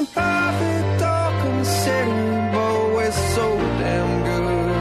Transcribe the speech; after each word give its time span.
nothing 0.00 0.14
perfect 0.14 1.02
or 2.54 2.94
we're 2.94 3.10
so 3.12 3.56
damn 3.78 4.24
good. 4.24 4.76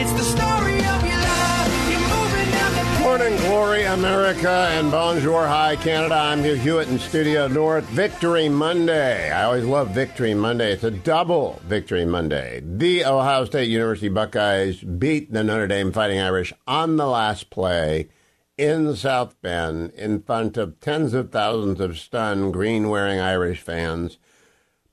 It's 0.00 0.12
the 0.12 0.24
story 0.24 0.78
of 0.78 1.06
your 1.06 1.18
life. 1.18 3.00
Morning, 3.00 3.36
Glory, 3.36 3.84
America, 3.84 4.68
and 4.72 4.90
Bonjour, 4.90 5.46
Hi, 5.46 5.76
Canada. 5.76 6.14
I'm 6.14 6.42
Hugh 6.42 6.54
Hewitt 6.54 6.88
in 6.88 6.98
Studio 6.98 7.46
North. 7.46 7.84
Victory 7.84 8.48
Monday. 8.48 9.30
I 9.30 9.44
always 9.44 9.64
love 9.64 9.90
Victory 9.90 10.34
Monday. 10.34 10.72
It's 10.72 10.82
a 10.82 10.90
double 10.90 11.60
Victory 11.66 12.04
Monday. 12.04 12.60
The 12.64 13.04
Ohio 13.04 13.44
State 13.44 13.68
University 13.68 14.08
Buckeyes 14.08 14.82
beat 14.82 15.32
the 15.32 15.44
Notre 15.44 15.68
Dame 15.68 15.92
Fighting 15.92 16.18
Irish 16.18 16.52
on 16.66 16.96
the 16.96 17.06
last 17.06 17.50
play 17.50 18.08
in 18.56 18.94
South 18.96 19.40
Bend 19.42 19.90
in 19.92 20.22
front 20.22 20.56
of 20.56 20.80
tens 20.80 21.14
of 21.14 21.30
thousands 21.30 21.80
of 21.80 21.98
stunned 21.98 22.52
green 22.52 22.88
wearing 22.88 23.20
Irish 23.20 23.60
fans. 23.60 24.18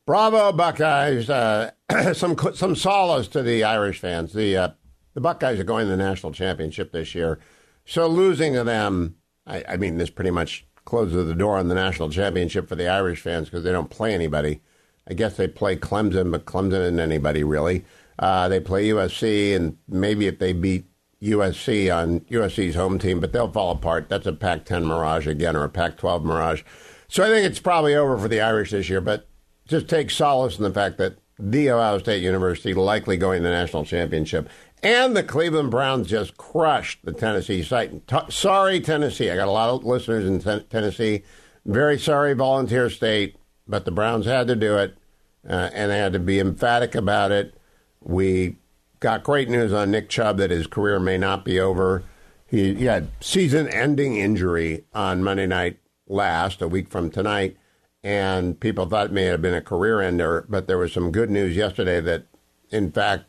Bravo, 0.06 0.52
Buckeyes! 0.52 1.30
Uh, 1.30 1.72
some 2.14 2.36
some 2.54 2.76
solace 2.76 3.28
to 3.30 3.44
the 3.44 3.64
Irish 3.64 4.00
fans. 4.00 4.34
The 4.34 4.58
uh, 4.58 4.70
the 5.14 5.22
Buckeyes 5.22 5.60
are 5.60 5.64
going 5.64 5.86
to 5.86 5.92
the 5.92 5.98
national 5.98 6.32
championship 6.32 6.92
this 6.92 7.14
year, 7.14 7.40
so 7.86 8.08
losing 8.08 8.54
to 8.54 8.64
them, 8.64 9.16
I, 9.46 9.64
I 9.68 9.78
mean, 9.78 9.98
this 9.98 10.10
pretty 10.10 10.32
much 10.32 10.66
closes 10.86 11.28
the 11.28 11.36
door 11.36 11.58
on 11.58 11.68
the 11.68 11.76
national 11.76 12.10
championship 12.10 12.68
for 12.68 12.76
the 12.76 12.88
Irish 12.88 13.22
fans 13.22 13.50
because 13.50 13.64
they 13.64 13.72
don't 13.72 13.90
play 13.90 14.14
anybody. 14.14 14.62
I 15.08 15.14
guess 15.14 15.36
they 15.36 15.48
play 15.48 15.76
Clemson, 15.76 16.32
but 16.32 16.46
Clemson 16.46 16.82
isn't 16.82 17.00
anybody 17.00 17.44
really. 17.44 17.86
Uh, 18.18 18.48
they 18.50 18.60
play 18.60 18.88
USC, 18.90 19.56
and 19.56 19.78
maybe 19.88 20.28
if 20.28 20.40
they 20.40 20.54
beat 20.54 20.86
USC 21.22 21.96
on 21.96 22.22
USC's 22.22 22.76
home 22.76 22.98
team, 22.98 23.20
but 23.20 23.32
they'll 23.32 23.52
fall 23.52 23.72
apart. 23.72 24.10
That's 24.10 24.26
a 24.26 24.34
Pac 24.34 24.66
10 24.66 24.86
mirage 24.86 25.28
again, 25.28 25.56
or 25.56 25.64
a 25.64 25.70
Pac 25.70 25.98
12 25.98 26.24
mirage. 26.26 26.64
So 27.08 27.24
I 27.24 27.28
think 27.28 27.46
it's 27.46 27.60
probably 27.60 27.96
over 27.96 28.18
for 28.18 28.28
the 28.28 28.42
Irish 28.42 28.72
this 28.72 28.90
year, 28.90 29.02
but 29.02 29.28
just 29.68 29.88
take 29.88 30.10
solace 30.10 30.58
in 30.58 30.64
the 30.64 30.74
fact 30.74 30.98
that 30.98 31.18
the 31.38 31.70
Ohio 31.70 32.00
State 32.00 32.24
University 32.24 32.74
likely 32.74 33.18
going 33.18 33.42
to 33.42 33.48
the 33.48 33.54
national 33.54 33.86
championship. 33.86 34.50
And 34.84 35.16
the 35.16 35.24
Cleveland 35.24 35.70
Browns 35.70 36.08
just 36.08 36.38
crushed 36.38 37.00
the 37.04 37.14
Tennessee 37.14 37.62
site. 37.62 38.08
T- 38.08 38.18
sorry, 38.30 38.80
Tennessee. 38.80 39.30
I 39.30 39.36
got 39.36 39.48
a 39.48 39.52
lot 39.52 39.70
of 39.70 39.84
listeners 39.84 40.26
in 40.26 40.40
ten- 40.40 40.66
Tennessee. 40.70 41.24
Very 41.66 42.00
sorry, 42.00 42.34
Volunteer 42.34 42.90
State, 42.90 43.36
but 43.68 43.86
the 43.86 43.92
Browns 43.92 44.26
had 44.26 44.48
to 44.48 44.56
do 44.56 44.78
it, 44.78 44.98
uh, 45.48 45.70
and 45.74 45.92
they 45.92 46.00
had 46.00 46.14
to 46.14 46.20
be 46.20 46.40
emphatic 46.40 46.96
about 46.96 47.32
it. 47.32 47.54
We 48.02 48.56
got 49.02 49.24
great 49.24 49.50
news 49.50 49.74
on 49.74 49.92
Nick 49.92 50.08
Chubb 50.08 50.38
that 50.38 50.52
his 50.52 50.68
career 50.68 51.00
may 51.00 51.18
not 51.18 51.44
be 51.44 51.60
over. 51.60 52.04
He, 52.48 52.76
he 52.76 52.86
had 52.86 53.10
season-ending 53.20 54.16
injury 54.16 54.86
on 54.94 55.24
Monday 55.24 55.48
night 55.48 55.80
last, 56.08 56.62
a 56.62 56.68
week 56.68 56.90
from 56.90 57.10
tonight, 57.10 57.58
and 58.04 58.60
people 58.60 58.86
thought 58.86 59.08
it 59.08 59.12
may 59.12 59.24
have 59.24 59.42
been 59.42 59.54
a 59.54 59.62
career 59.62 60.02
ender. 60.02 60.46
But 60.48 60.68
there 60.68 60.78
was 60.78 60.94
some 60.94 61.12
good 61.12 61.30
news 61.30 61.56
yesterday 61.56 62.00
that, 62.02 62.26
in 62.70 62.92
fact, 62.92 63.26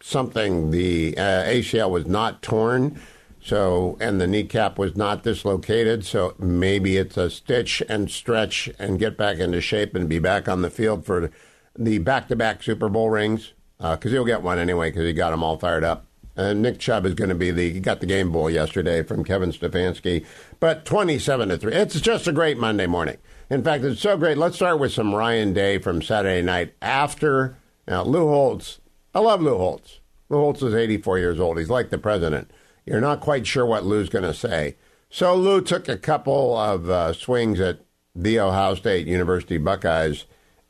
something 0.00 0.70
the 0.70 1.16
uh, 1.18 1.44
ACL 1.44 1.90
was 1.90 2.06
not 2.06 2.40
torn. 2.40 3.00
So, 3.40 3.96
and 4.00 4.20
the 4.20 4.26
kneecap 4.26 4.78
was 4.78 4.96
not 4.96 5.22
dislocated. 5.22 6.04
So 6.04 6.34
maybe 6.38 6.96
it's 6.96 7.16
a 7.16 7.30
stitch 7.30 7.82
and 7.88 8.10
stretch 8.10 8.68
and 8.78 8.98
get 8.98 9.16
back 9.16 9.38
into 9.38 9.60
shape 9.60 9.94
and 9.94 10.08
be 10.08 10.18
back 10.18 10.48
on 10.48 10.62
the 10.62 10.70
field 10.70 11.06
for 11.06 11.30
the 11.78 11.98
back 11.98 12.28
to 12.28 12.36
back 12.36 12.62
Super 12.62 12.88
Bowl 12.88 13.10
rings. 13.10 13.52
Because 13.78 14.12
he'll 14.12 14.24
get 14.24 14.42
one 14.42 14.58
anyway 14.58 14.90
because 14.90 15.04
he 15.04 15.12
got 15.12 15.30
them 15.30 15.42
all 15.42 15.58
fired 15.58 15.84
up. 15.84 16.06
And 16.36 16.60
Nick 16.60 16.78
Chubb 16.78 17.06
is 17.06 17.14
going 17.14 17.30
to 17.30 17.34
be 17.34 17.50
the, 17.50 17.72
he 17.72 17.80
got 17.80 18.00
the 18.00 18.06
game 18.06 18.30
bowl 18.30 18.50
yesterday 18.50 19.02
from 19.02 19.24
Kevin 19.24 19.52
Stefanski. 19.52 20.24
But 20.60 20.84
27 20.84 21.48
to 21.48 21.56
3. 21.56 21.72
It's 21.72 22.00
just 22.00 22.26
a 22.26 22.32
great 22.32 22.58
Monday 22.58 22.86
morning. 22.86 23.16
In 23.48 23.62
fact, 23.62 23.84
it's 23.84 24.02
so 24.02 24.16
great. 24.18 24.36
Let's 24.36 24.56
start 24.56 24.78
with 24.78 24.92
some 24.92 25.14
Ryan 25.14 25.54
Day 25.54 25.78
from 25.78 26.02
Saturday 26.02 26.42
night 26.42 26.74
after. 26.82 27.56
Now, 27.88 28.02
Lou 28.02 28.26
Holtz, 28.28 28.80
I 29.14 29.20
love 29.20 29.40
Lou 29.40 29.56
Holtz. 29.56 30.00
Lou 30.28 30.38
Holtz 30.38 30.62
is 30.62 30.74
84 30.74 31.18
years 31.18 31.40
old. 31.40 31.58
He's 31.58 31.70
like 31.70 31.90
the 31.90 31.98
president. 31.98 32.50
You're 32.84 33.00
not 33.00 33.20
quite 33.20 33.46
sure 33.46 33.64
what 33.64 33.86
Lou's 33.86 34.08
going 34.08 34.24
to 34.24 34.34
say. 34.34 34.76
So 35.08 35.34
Lou 35.34 35.60
took 35.62 35.88
a 35.88 35.96
couple 35.96 36.56
of 36.56 36.90
uh, 36.90 37.12
swings 37.12 37.60
at 37.60 37.80
the 38.14 38.40
Ohio 38.40 38.74
State 38.74 39.06
University 39.06 39.58
Buckeyes 39.58 40.26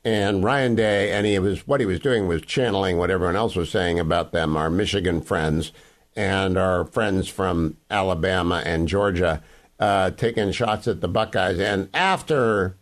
and 0.06 0.44
Ryan 0.44 0.76
Day, 0.76 1.10
and 1.10 1.26
he 1.26 1.36
was 1.40 1.66
what 1.66 1.80
he 1.80 1.86
was 1.86 1.98
doing 1.98 2.28
was 2.28 2.40
channeling 2.42 2.96
what 2.96 3.10
everyone 3.10 3.34
else 3.34 3.56
was 3.56 3.70
saying 3.70 3.98
about 3.98 4.30
them, 4.30 4.56
our 4.56 4.70
Michigan 4.70 5.20
friends 5.20 5.72
and 6.14 6.56
our 6.56 6.84
friends 6.84 7.26
from 7.26 7.76
Alabama 7.90 8.62
and 8.64 8.86
Georgia, 8.86 9.42
uh, 9.80 10.12
taking 10.12 10.52
shots 10.52 10.86
at 10.86 11.00
the 11.00 11.08
Buckeyes. 11.08 11.58
And 11.58 11.88
after 11.92 12.78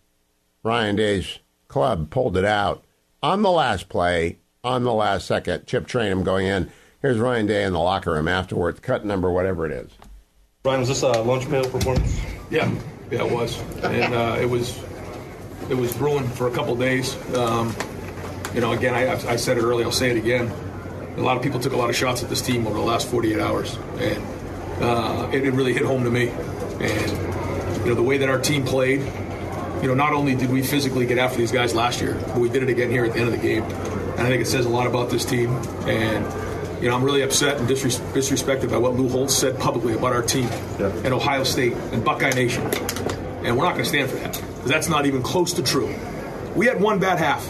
Ryan 0.62 0.96
Day's 0.96 1.38
club 1.66 2.10
pulled 2.10 2.36
it 2.36 2.44
out 2.44 2.84
on 3.22 3.40
the 3.40 3.50
last 3.50 3.88
play, 3.88 4.36
on 4.62 4.84
the 4.84 4.92
last 4.92 5.26
second, 5.26 5.66
Chip 5.66 5.86
Trayanum 5.86 6.24
going 6.24 6.46
in. 6.46 6.70
Here's 7.00 7.18
Ryan 7.18 7.46
Day 7.46 7.64
in 7.64 7.72
the 7.72 7.78
locker 7.78 8.12
room 8.12 8.28
afterwards, 8.28 8.80
cut 8.80 9.06
number 9.06 9.30
whatever 9.30 9.64
it 9.64 9.72
is. 9.72 9.90
Ryan, 10.62 10.80
was 10.80 10.90
this 10.90 11.02
a 11.02 11.22
lunch 11.22 11.48
pail 11.48 11.64
performance? 11.64 12.20
Yeah, 12.50 12.70
yeah, 13.10 13.24
it 13.24 13.32
was, 13.32 13.58
and 13.82 14.12
uh, 14.12 14.36
it 14.38 14.46
was 14.46 14.78
it 15.70 15.74
was 15.76 15.92
brewing 15.96 16.26
for 16.28 16.48
a 16.48 16.50
couple 16.50 16.74
days. 16.76 17.16
Um, 17.34 17.74
you 18.54 18.60
know, 18.60 18.72
again, 18.72 18.94
I, 18.94 19.12
I 19.32 19.36
said 19.36 19.58
it 19.58 19.62
earlier. 19.62 19.86
I'll 19.86 19.92
say 19.92 20.10
it 20.10 20.16
again. 20.16 20.50
A 21.16 21.20
lot 21.20 21.36
of 21.36 21.42
people 21.42 21.60
took 21.60 21.72
a 21.72 21.76
lot 21.76 21.90
of 21.90 21.96
shots 21.96 22.22
at 22.22 22.28
this 22.28 22.40
team 22.42 22.66
over 22.66 22.76
the 22.76 22.84
last 22.84 23.08
48 23.08 23.38
hours, 23.40 23.76
and 23.98 24.22
uh, 24.82 25.30
it, 25.32 25.44
it 25.44 25.52
really 25.52 25.72
hit 25.72 25.82
home 25.82 26.04
to 26.04 26.10
me. 26.10 26.28
And 26.80 27.80
you 27.80 27.86
know, 27.90 27.94
the 27.94 28.02
way 28.02 28.18
that 28.18 28.28
our 28.28 28.38
team 28.40 28.64
played. 28.64 29.00
You 29.82 29.88
know, 29.88 29.94
not 29.94 30.14
only 30.14 30.34
did 30.34 30.50
we 30.50 30.62
physically 30.62 31.04
get 31.04 31.18
after 31.18 31.36
these 31.36 31.52
guys 31.52 31.74
last 31.74 32.00
year, 32.00 32.14
but 32.28 32.38
we 32.38 32.48
did 32.48 32.62
it 32.62 32.70
again 32.70 32.90
here 32.90 33.04
at 33.04 33.12
the 33.12 33.18
end 33.18 33.28
of 33.28 33.38
the 33.38 33.46
game. 33.46 33.64
And 33.64 34.20
I 34.20 34.30
think 34.30 34.40
it 34.40 34.46
says 34.46 34.64
a 34.64 34.68
lot 34.70 34.86
about 34.86 35.10
this 35.10 35.26
team. 35.26 35.50
And 35.86 36.24
you 36.82 36.88
know, 36.88 36.96
I'm 36.96 37.02
really 37.04 37.20
upset 37.20 37.58
and 37.58 37.68
disres- 37.68 38.00
disrespected 38.14 38.70
by 38.70 38.78
what 38.78 38.94
Lou 38.94 39.10
Holtz 39.10 39.34
said 39.34 39.58
publicly 39.58 39.92
about 39.92 40.14
our 40.14 40.22
team 40.22 40.48
Yeah. 40.78 40.86
and 41.04 41.12
Ohio 41.12 41.44
State 41.44 41.74
and 41.92 42.02
Buckeye 42.02 42.30
Nation. 42.30 42.62
And 43.44 43.58
we're 43.58 43.64
not 43.64 43.72
going 43.72 43.84
to 43.84 43.84
stand 43.84 44.08
for 44.08 44.16
that 44.16 44.32
because 44.64 44.76
that's 44.76 44.88
not 44.88 45.04
even 45.04 45.22
close 45.22 45.52
to 45.52 45.62
true. 45.62 45.94
We 46.56 46.64
had 46.64 46.80
one 46.80 46.98
bad 46.98 47.18
half 47.18 47.46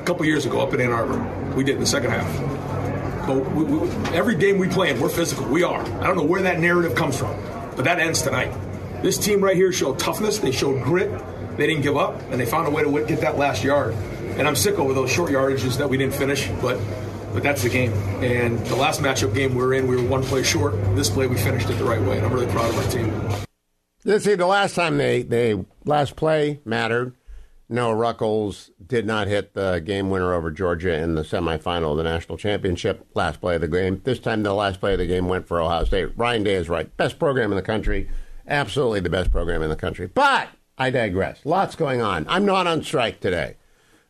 a 0.00 0.04
couple 0.04 0.24
years 0.24 0.46
ago 0.46 0.60
up 0.60 0.72
in 0.72 0.80
Ann 0.80 0.92
Arbor. 0.92 1.54
We 1.54 1.62
did 1.62 1.74
in 1.74 1.80
the 1.80 1.86
second 1.86 2.10
half. 2.10 3.26
But 3.26 3.52
we, 3.52 3.64
we, 3.64 3.86
every 4.16 4.34
game 4.34 4.56
we 4.56 4.66
play 4.66 4.88
in, 4.88 4.98
we're 4.98 5.10
physical. 5.10 5.44
We 5.44 5.62
are. 5.62 5.82
I 5.82 6.06
don't 6.06 6.16
know 6.16 6.24
where 6.24 6.40
that 6.40 6.58
narrative 6.58 6.94
comes 6.94 7.18
from, 7.18 7.38
but 7.76 7.84
that 7.84 8.00
ends 8.00 8.22
tonight. 8.22 8.50
This 9.02 9.18
team 9.18 9.44
right 9.44 9.56
here 9.56 9.72
showed 9.72 9.98
toughness. 9.98 10.38
They 10.38 10.50
showed 10.50 10.82
grit. 10.82 11.10
They 11.58 11.66
didn't 11.66 11.82
give 11.82 11.98
up, 11.98 12.18
and 12.30 12.40
they 12.40 12.46
found 12.46 12.66
a 12.66 12.70
way 12.70 12.82
to 12.82 13.04
get 13.04 13.20
that 13.20 13.36
last 13.36 13.62
yard. 13.62 13.92
And 14.38 14.48
I'm 14.48 14.56
sick 14.56 14.78
over 14.78 14.94
those 14.94 15.12
short 15.12 15.30
yardages 15.30 15.76
that 15.76 15.90
we 15.90 15.98
didn't 15.98 16.14
finish, 16.14 16.48
but 16.62 16.80
but 17.34 17.42
that's 17.42 17.62
the 17.62 17.68
game. 17.68 17.92
And 18.22 18.58
the 18.68 18.76
last 18.76 19.02
matchup 19.02 19.34
game 19.34 19.54
we 19.54 19.62
were 19.62 19.74
in, 19.74 19.86
we 19.86 19.96
were 19.96 20.08
one 20.08 20.22
play 20.22 20.42
short. 20.42 20.72
This 20.96 21.10
play, 21.10 21.26
we 21.26 21.36
finished 21.36 21.68
it 21.68 21.74
the 21.74 21.84
right 21.84 22.00
way, 22.00 22.16
and 22.16 22.24
I'm 22.24 22.32
really 22.32 22.50
proud 22.50 22.70
of 22.70 22.78
our 22.78 22.90
team. 22.90 23.44
You 24.04 24.18
see, 24.20 24.36
the 24.36 24.46
last 24.46 24.74
time 24.74 24.96
they, 24.96 25.22
they 25.22 25.62
last 25.88 26.16
play 26.16 26.60
mattered. 26.64 27.14
No, 27.70 27.92
Ruggles 27.92 28.70
did 28.86 29.06
not 29.06 29.26
hit 29.26 29.52
the 29.52 29.80
game 29.80 30.08
winner 30.08 30.32
over 30.32 30.50
Georgia 30.50 30.94
in 30.94 31.16
the 31.16 31.22
semifinal 31.22 31.90
of 31.90 31.98
the 31.98 32.02
national 32.02 32.38
championship. 32.38 33.06
Last 33.14 33.40
play 33.40 33.56
of 33.56 33.60
the 33.60 33.68
game. 33.68 34.00
This 34.04 34.18
time, 34.18 34.42
the 34.42 34.54
last 34.54 34.80
play 34.80 34.92
of 34.92 34.98
the 34.98 35.06
game 35.06 35.28
went 35.28 35.46
for 35.46 35.60
Ohio 35.60 35.84
State. 35.84 36.16
Ryan 36.16 36.44
Day 36.44 36.54
is 36.54 36.68
right. 36.70 36.94
Best 36.96 37.18
program 37.18 37.52
in 37.52 37.56
the 37.56 37.62
country. 37.62 38.08
Absolutely 38.46 39.00
the 39.00 39.10
best 39.10 39.30
program 39.30 39.60
in 39.60 39.68
the 39.68 39.76
country. 39.76 40.06
But 40.06 40.48
I 40.78 40.88
digress. 40.88 41.40
Lots 41.44 41.76
going 41.76 42.00
on. 42.00 42.24
I'm 42.28 42.46
not 42.46 42.66
on 42.66 42.82
strike 42.82 43.20
today. 43.20 43.56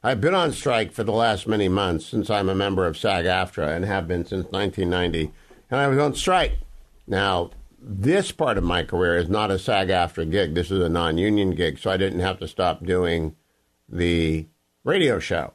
I've 0.04 0.20
been 0.20 0.34
on 0.34 0.52
strike 0.52 0.92
for 0.92 1.02
the 1.02 1.12
last 1.12 1.48
many 1.48 1.68
months 1.68 2.06
since 2.06 2.30
I'm 2.30 2.48
a 2.48 2.54
member 2.54 2.86
of 2.86 2.96
SAG 2.96 3.24
AFTRA 3.24 3.74
and 3.74 3.84
have 3.84 4.06
been 4.06 4.24
since 4.24 4.46
1990. 4.52 5.32
And 5.70 5.80
I 5.80 5.88
was 5.88 5.98
on 5.98 6.14
strike. 6.14 6.58
Now, 7.08 7.50
this 7.90 8.30
part 8.32 8.58
of 8.58 8.64
my 8.64 8.82
career 8.82 9.16
is 9.16 9.30
not 9.30 9.50
a 9.50 9.58
SAG 9.58 9.88
AFTRA 9.88 10.30
gig. 10.30 10.54
This 10.54 10.70
is 10.70 10.82
a 10.82 10.90
non 10.90 11.16
union 11.16 11.52
gig, 11.52 11.78
so 11.78 11.90
I 11.90 11.96
didn't 11.96 12.20
have 12.20 12.38
to 12.40 12.46
stop 12.46 12.84
doing 12.84 13.34
the 13.88 14.46
radio 14.84 15.18
show. 15.18 15.54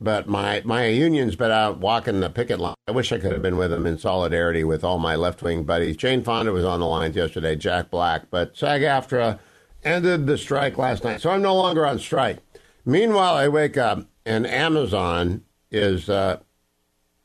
But 0.00 0.26
my, 0.26 0.62
my 0.64 0.86
union's 0.86 1.36
been 1.36 1.50
out 1.50 1.78
walking 1.78 2.20
the 2.20 2.30
picket 2.30 2.58
line. 2.58 2.74
I 2.88 2.92
wish 2.92 3.12
I 3.12 3.18
could 3.18 3.32
have 3.32 3.42
been 3.42 3.58
with 3.58 3.70
them 3.70 3.86
in 3.86 3.98
solidarity 3.98 4.64
with 4.64 4.82
all 4.82 4.98
my 4.98 5.14
left 5.14 5.42
wing 5.42 5.64
buddies. 5.64 5.96
Jane 5.96 6.24
Fonda 6.24 6.52
was 6.52 6.64
on 6.64 6.80
the 6.80 6.86
lines 6.86 7.16
yesterday, 7.16 7.54
Jack 7.54 7.90
Black. 7.90 8.30
But 8.30 8.56
SAG 8.56 8.80
AFTRA 8.80 9.38
ended 9.84 10.26
the 10.26 10.38
strike 10.38 10.78
last 10.78 11.04
night, 11.04 11.20
so 11.20 11.30
I'm 11.30 11.42
no 11.42 11.54
longer 11.54 11.86
on 11.86 11.98
strike. 11.98 12.38
Meanwhile, 12.86 13.34
I 13.34 13.48
wake 13.48 13.76
up 13.76 14.06
and 14.24 14.46
Amazon 14.46 15.42
is, 15.70 16.08
uh, 16.08 16.38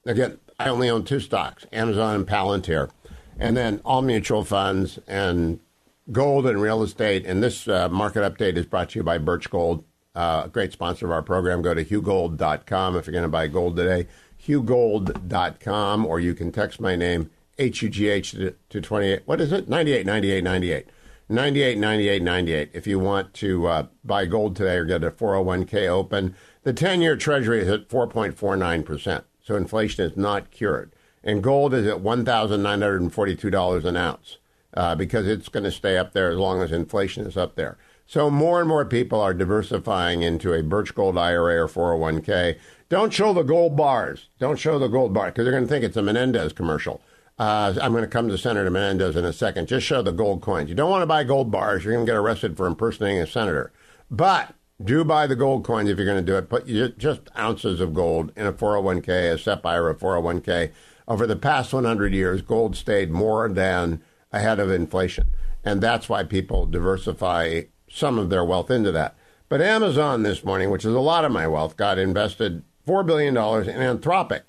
again, 0.06 0.38
I 0.60 0.68
only 0.68 0.90
own 0.90 1.06
two 1.06 1.22
stocks 1.22 1.66
Amazon 1.72 2.16
and 2.16 2.28
Palantir, 2.28 2.90
and 3.40 3.56
then 3.56 3.82
all 3.86 4.02
mutual 4.02 4.44
funds 4.44 5.00
and 5.08 5.60
gold 6.12 6.46
and 6.46 6.62
real 6.62 6.84
estate. 6.84 7.26
And 7.26 7.42
this 7.42 7.68
uh, 7.68 7.90
market 7.90 8.22
update 8.22 8.58
is 8.58 8.66
brought 8.66 8.90
to 8.90 9.00
you 9.00 9.04
by 9.04 9.18
Birch 9.18 9.50
Gold, 9.50 9.84
uh, 10.16 10.44
a 10.46 10.50
great 10.50 10.74
sponsor 10.74 11.06
of 11.06 11.12
our 11.12 11.24
program. 11.24 11.62
Go 11.62 11.74
to 11.74 11.84
hughgold.com 11.86 12.96
if 12.98 13.06
you're 13.08 13.14
going 13.14 13.24
to 13.24 13.30
buy 13.30 13.48
gold 13.48 13.78
today, 13.78 14.08
hughgold.com, 14.46 16.06
or 16.06 16.20
you 16.20 16.34
can 16.34 16.52
text 16.52 16.80
my 16.82 16.96
name, 16.96 17.30
H 17.58 17.82
U 17.82 17.90
G 17.90 18.08
H, 18.08 18.32
to 18.32 18.82
28. 18.82 19.22
What 19.26 19.42
is 19.42 19.52
it? 19.52 19.70
98, 19.70 20.06
98, 20.06 20.44
98. 20.44 20.88
98, 21.32 21.78
98, 21.78 22.24
98. 22.24 22.70
If 22.74 22.88
you 22.88 22.98
want 22.98 23.34
to 23.36 23.68
uh, 23.68 23.88
buy 24.04 24.26
gold 24.26 24.56
today 24.56 24.78
or 24.78 24.86
get 24.86 25.04
a 25.04 25.12
401k 25.12 25.88
open, 25.88 26.36
the 26.64 26.74
10 26.74 27.02
year 27.02 27.16
treasury 27.16 27.60
is 27.60 27.68
at 27.68 27.88
4.49%. 27.88 29.24
So 29.44 29.56
inflation 29.56 30.06
is 30.06 30.18
not 30.18 30.50
cured. 30.50 30.92
And 31.30 31.44
gold 31.44 31.76
is 31.76 31.86
at 31.86 31.98
$1,942 32.02 33.86
an 33.86 33.96
ounce 33.96 34.38
uh, 34.74 34.96
because 34.96 35.28
it's 35.28 35.48
going 35.48 35.64
to 35.64 35.72
stay 35.72 35.96
up 35.96 36.14
there 36.14 36.32
as 36.32 36.38
long 36.38 36.64
as 36.64 36.72
inflation 36.72 37.28
is 37.28 37.38
up 37.38 37.56
there. 37.56 37.78
So 38.08 38.32
more 38.32 38.60
and 38.60 38.68
more 38.68 38.84
people 38.84 39.22
are 39.22 39.36
diversifying 39.36 40.24
into 40.24 40.54
a 40.54 40.64
Birch 40.64 40.96
Gold 40.96 41.20
IRA 41.20 41.64
or 41.64 41.68
401k. 41.68 42.58
Don't 42.90 43.14
show 43.14 43.32
the 43.32 43.44
gold 43.44 43.78
bars. 43.78 44.30
Don't 44.40 44.58
show 44.58 44.80
the 44.80 44.88
gold 44.88 45.14
bar 45.14 45.28
because 45.28 45.46
they're 45.46 45.54
going 45.54 45.66
to 45.66 45.70
think 45.70 45.86
it's 45.86 45.98
a 45.98 46.02
Menendez 46.02 46.52
commercial. 46.52 47.00
Uh, 47.38 47.76
I'm 47.80 47.92
going 47.92 48.04
to 48.04 48.10
come 48.10 48.28
to 48.30 48.38
Senator 48.38 48.72
Menendez 48.72 49.16
in 49.16 49.24
a 49.24 49.32
second. 49.32 49.68
Just 49.68 49.86
show 49.86 50.02
the 50.02 50.12
gold 50.12 50.42
coins. 50.42 50.68
You 50.68 50.76
don't 50.76 50.90
want 50.90 51.04
to 51.04 51.08
buy 51.08 51.24
gold 51.24 51.52
bars. 51.52 51.84
You're 51.84 51.94
going 51.94 52.08
to 52.08 52.12
get 52.12 52.18
arrested 52.18 52.58
for 52.58 52.66
impersonating 52.66 53.22
a 53.22 53.28
senator. 53.28 53.72
But 54.10 54.56
do 54.84 55.04
buy 55.04 55.28
the 55.28 55.36
gold 55.36 55.64
coins 55.64 55.90
if 55.90 55.98
you're 55.98 56.08
going 56.08 56.26
to 56.26 56.32
do 56.32 56.38
it. 56.38 56.50
Put 56.50 56.98
just 56.98 57.22
ounces 57.38 57.80
of 57.80 57.94
gold 57.94 58.32
in 58.36 58.48
a 58.48 58.54
401k, 58.54 59.34
a 59.34 59.38
SEP 59.38 59.64
IRA 59.64 59.94
401k. 59.94 60.72
Over 61.10 61.26
the 61.26 61.36
past 61.36 61.74
100 61.74 62.14
years, 62.14 62.44
gold 62.44 62.76
stayed 62.76 63.10
more 63.10 63.50
than 63.50 64.02
ahead 64.32 64.60
of 64.60 64.70
inflation. 64.70 65.32
And 65.66 65.82
that's 65.82 66.08
why 66.08 66.24
people 66.24 66.68
diversify 66.68 67.64
some 67.90 68.20
of 68.20 68.30
their 68.30 68.46
wealth 68.46 68.70
into 68.70 68.92
that. 68.92 69.16
But 69.50 69.62
Amazon 69.62 70.22
this 70.22 70.44
morning, 70.44 70.70
which 70.70 70.86
is 70.86 70.94
a 70.94 71.00
lot 71.00 71.26
of 71.26 71.32
my 71.32 71.48
wealth, 71.48 71.76
got 71.76 71.98
invested 71.98 72.64
$4 72.88 73.06
billion 73.06 73.36
in 73.36 73.98
Anthropic. 74.00 74.44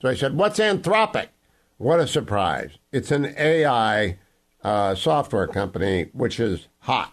So 0.00 0.08
I 0.08 0.14
said, 0.14 0.34
What's 0.34 0.58
Anthropic? 0.58 1.28
What 1.76 2.00
a 2.00 2.06
surprise. 2.06 2.78
It's 2.90 3.10
an 3.10 3.34
AI 3.36 4.18
uh, 4.64 4.94
software 4.94 5.46
company, 5.46 6.08
which 6.12 6.40
is 6.40 6.68
hot. 6.80 7.12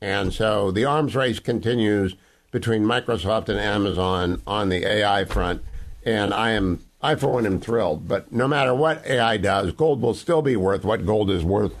And 0.00 0.32
so 0.32 0.72
the 0.72 0.84
arms 0.84 1.14
race 1.14 1.38
continues 1.38 2.16
between 2.50 2.82
Microsoft 2.82 3.48
and 3.48 3.58
Amazon 3.58 4.42
on 4.46 4.68
the 4.68 4.84
AI 4.84 5.24
front. 5.24 5.62
And 6.04 6.34
I 6.34 6.50
am, 6.50 6.80
I 7.02 7.16
for 7.16 7.28
one 7.28 7.46
am 7.46 7.60
thrilled. 7.60 8.06
But 8.06 8.32
no 8.32 8.46
matter 8.46 8.74
what 8.74 9.04
AI 9.06 9.36
does, 9.36 9.72
gold 9.72 10.00
will 10.00 10.14
still 10.14 10.42
be 10.42 10.56
worth 10.56 10.84
what 10.84 11.04
gold 11.04 11.30
is 11.30 11.44
worth 11.44 11.74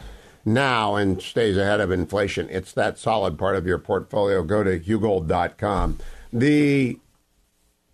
now 0.44 0.96
and 0.96 1.22
stays 1.22 1.56
ahead 1.56 1.80
of 1.80 1.90
inflation. 1.90 2.48
It's 2.50 2.72
that 2.72 2.98
solid 2.98 3.38
part 3.38 3.56
of 3.56 3.66
your 3.66 3.78
portfolio. 3.78 4.42
Go 4.42 4.64
to 4.64 4.80
hughgold.com. 4.80 5.98
The 6.32 6.98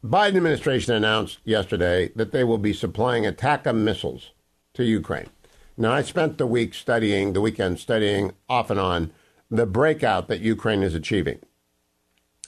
Biden 0.05 0.37
administration 0.37 0.95
announced 0.95 1.39
yesterday 1.45 2.11
that 2.17 2.33
they 2.33 2.45
will 2.45 2.59
be 2.59 2.73
supplying 2.73 3.25
ATACMS 3.25 3.77
missiles 3.77 4.31
to 4.75 4.85
Ukraine. 4.85 5.29
Now, 5.77 5.93
I 5.93 6.03
spent 6.03 6.39
the 6.39 6.47
week 6.47 6.75
studying, 6.75 7.35
the 7.35 7.41
weekend 7.41 7.79
studying 7.79 8.33
off 8.49 8.71
and 8.71 8.81
on 8.81 9.13
the 9.51 9.67
breakout 9.67 10.29
that 10.29 10.41
Ukraine 10.41 10.83
is 10.83 10.95
achieving. 10.95 11.41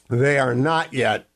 They 0.08 0.38
are 0.38 0.54
not 0.54 0.92
yet 0.92 1.29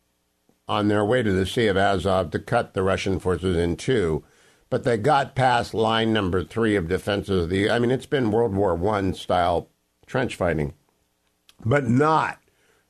on 0.66 0.88
their 0.88 1.05
way 1.05 1.22
to 1.22 1.32
the 1.32 1.46
Sea 1.46 1.66
of 1.66 1.76
Azov 1.76 2.31
to 2.31 2.38
cut 2.38 2.75
the 2.75 2.82
Russian 2.82 3.19
forces 3.19 3.56
in 3.56 3.76
two, 3.76 4.25
but 4.70 4.84
they 4.84 4.96
got 4.96 5.34
past 5.34 5.75
line 5.75 6.12
number 6.12 6.43
three 6.43 6.75
of 6.76 6.88
defenses. 6.88 7.44
Of 7.44 7.50
The 7.50 7.70
I 7.70 7.78
mean, 7.78 7.90
it's 7.90 8.06
been 8.06 8.31
World 8.31 8.55
War 8.55 8.75
One 8.75 9.14
style 9.14 9.69
trench 10.06 10.37
fighting, 10.37 10.75
but 11.64 11.88
not 11.88 12.40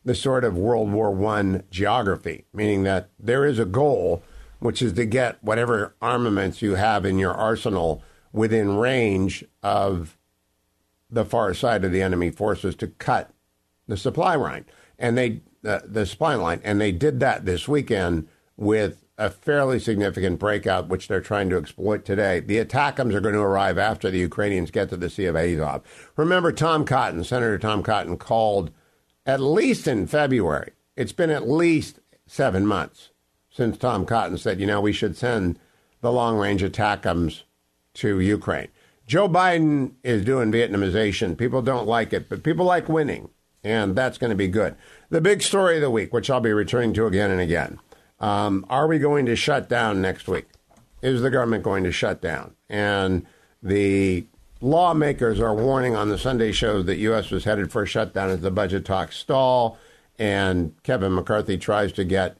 the 0.04 0.14
sort 0.14 0.44
of 0.44 0.56
World 0.56 0.92
War 0.92 1.10
One 1.10 1.64
geography, 1.70 2.44
meaning 2.52 2.84
that 2.84 3.10
there 3.18 3.44
is 3.44 3.58
a 3.58 3.64
goal, 3.64 4.22
which 4.60 4.80
is 4.80 4.92
to 4.94 5.04
get 5.04 5.42
whatever 5.42 5.94
armaments 6.00 6.62
you 6.62 6.74
have 6.74 7.04
in 7.04 7.18
your 7.18 7.34
arsenal 7.34 8.02
within 8.32 8.76
range 8.76 9.44
of 9.62 10.16
the 11.10 11.24
far 11.24 11.54
side 11.54 11.84
of 11.84 11.92
the 11.92 12.02
enemy 12.02 12.30
forces 12.30 12.74
to 12.76 12.88
cut 12.88 13.30
the 13.86 13.96
supply 13.96 14.34
line, 14.34 14.64
and 14.98 15.16
they 15.16 15.40
uh, 15.64 15.80
the 15.84 16.06
spine 16.06 16.40
line, 16.40 16.60
and 16.64 16.80
they 16.80 16.92
did 16.92 17.20
that 17.20 17.44
this 17.44 17.68
weekend 17.68 18.28
with 18.56 19.04
a 19.16 19.30
fairly 19.30 19.78
significant 19.78 20.38
breakout, 20.38 20.88
which 20.88 21.08
they're 21.08 21.20
trying 21.20 21.48
to 21.50 21.56
exploit 21.56 22.04
today. 22.04 22.40
The 22.40 22.64
ATACMS 22.64 23.14
are 23.14 23.20
going 23.20 23.34
to 23.34 23.40
arrive 23.40 23.78
after 23.78 24.10
the 24.10 24.18
Ukrainians 24.18 24.70
get 24.70 24.88
to 24.90 24.96
the 24.96 25.08
Sea 25.08 25.26
of 25.26 25.36
Azov. 25.36 25.82
Remember, 26.16 26.50
Tom 26.50 26.84
Cotton, 26.84 27.22
Senator 27.22 27.58
Tom 27.58 27.82
Cotton, 27.82 28.16
called 28.16 28.70
at 29.24 29.40
least 29.40 29.86
in 29.86 30.06
February. 30.06 30.72
It's 30.96 31.12
been 31.12 31.30
at 31.30 31.48
least 31.48 32.00
seven 32.26 32.66
months 32.66 33.10
since 33.50 33.78
Tom 33.78 34.04
Cotton 34.04 34.36
said, 34.36 34.60
you 34.60 34.66
know, 34.66 34.80
we 34.80 34.92
should 34.92 35.16
send 35.16 35.58
the 36.00 36.12
long 36.12 36.36
range 36.36 36.62
ATACMS 36.62 37.42
to 37.94 38.18
Ukraine. 38.18 38.68
Joe 39.06 39.28
Biden 39.28 39.92
is 40.02 40.24
doing 40.24 40.50
Vietnamization. 40.50 41.36
People 41.36 41.62
don't 41.62 41.86
like 41.86 42.12
it, 42.12 42.28
but 42.28 42.42
people 42.42 42.66
like 42.66 42.88
winning, 42.88 43.28
and 43.64 43.96
that's 43.96 44.18
going 44.18 44.30
to 44.30 44.36
be 44.36 44.48
good. 44.48 44.76
The 45.10 45.20
big 45.20 45.42
story 45.42 45.76
of 45.76 45.82
the 45.82 45.90
week, 45.90 46.12
which 46.12 46.30
I'll 46.30 46.40
be 46.40 46.52
returning 46.52 46.92
to 46.94 47.06
again 47.06 47.30
and 47.30 47.40
again. 47.40 47.80
Um, 48.20 48.64
are 48.68 48.86
we 48.86 48.98
going 48.98 49.26
to 49.26 49.36
shut 49.36 49.68
down 49.68 50.00
next 50.00 50.28
week? 50.28 50.46
Is 51.02 51.22
the 51.22 51.30
government 51.30 51.64
going 51.64 51.84
to 51.84 51.92
shut 51.92 52.20
down? 52.20 52.54
And 52.68 53.26
the 53.62 54.26
lawmakers 54.60 55.40
are 55.40 55.54
warning 55.54 55.94
on 55.94 56.08
the 56.08 56.18
Sunday 56.18 56.52
show 56.52 56.82
that 56.82 56.96
U.S. 56.96 57.30
was 57.30 57.44
headed 57.44 57.72
for 57.72 57.82
a 57.82 57.86
shutdown 57.86 58.30
as 58.30 58.40
the 58.40 58.50
budget 58.50 58.84
talks 58.84 59.16
stall, 59.16 59.78
and 60.18 60.74
Kevin 60.82 61.14
McCarthy 61.14 61.58
tries 61.58 61.92
to 61.92 62.04
get 62.04 62.36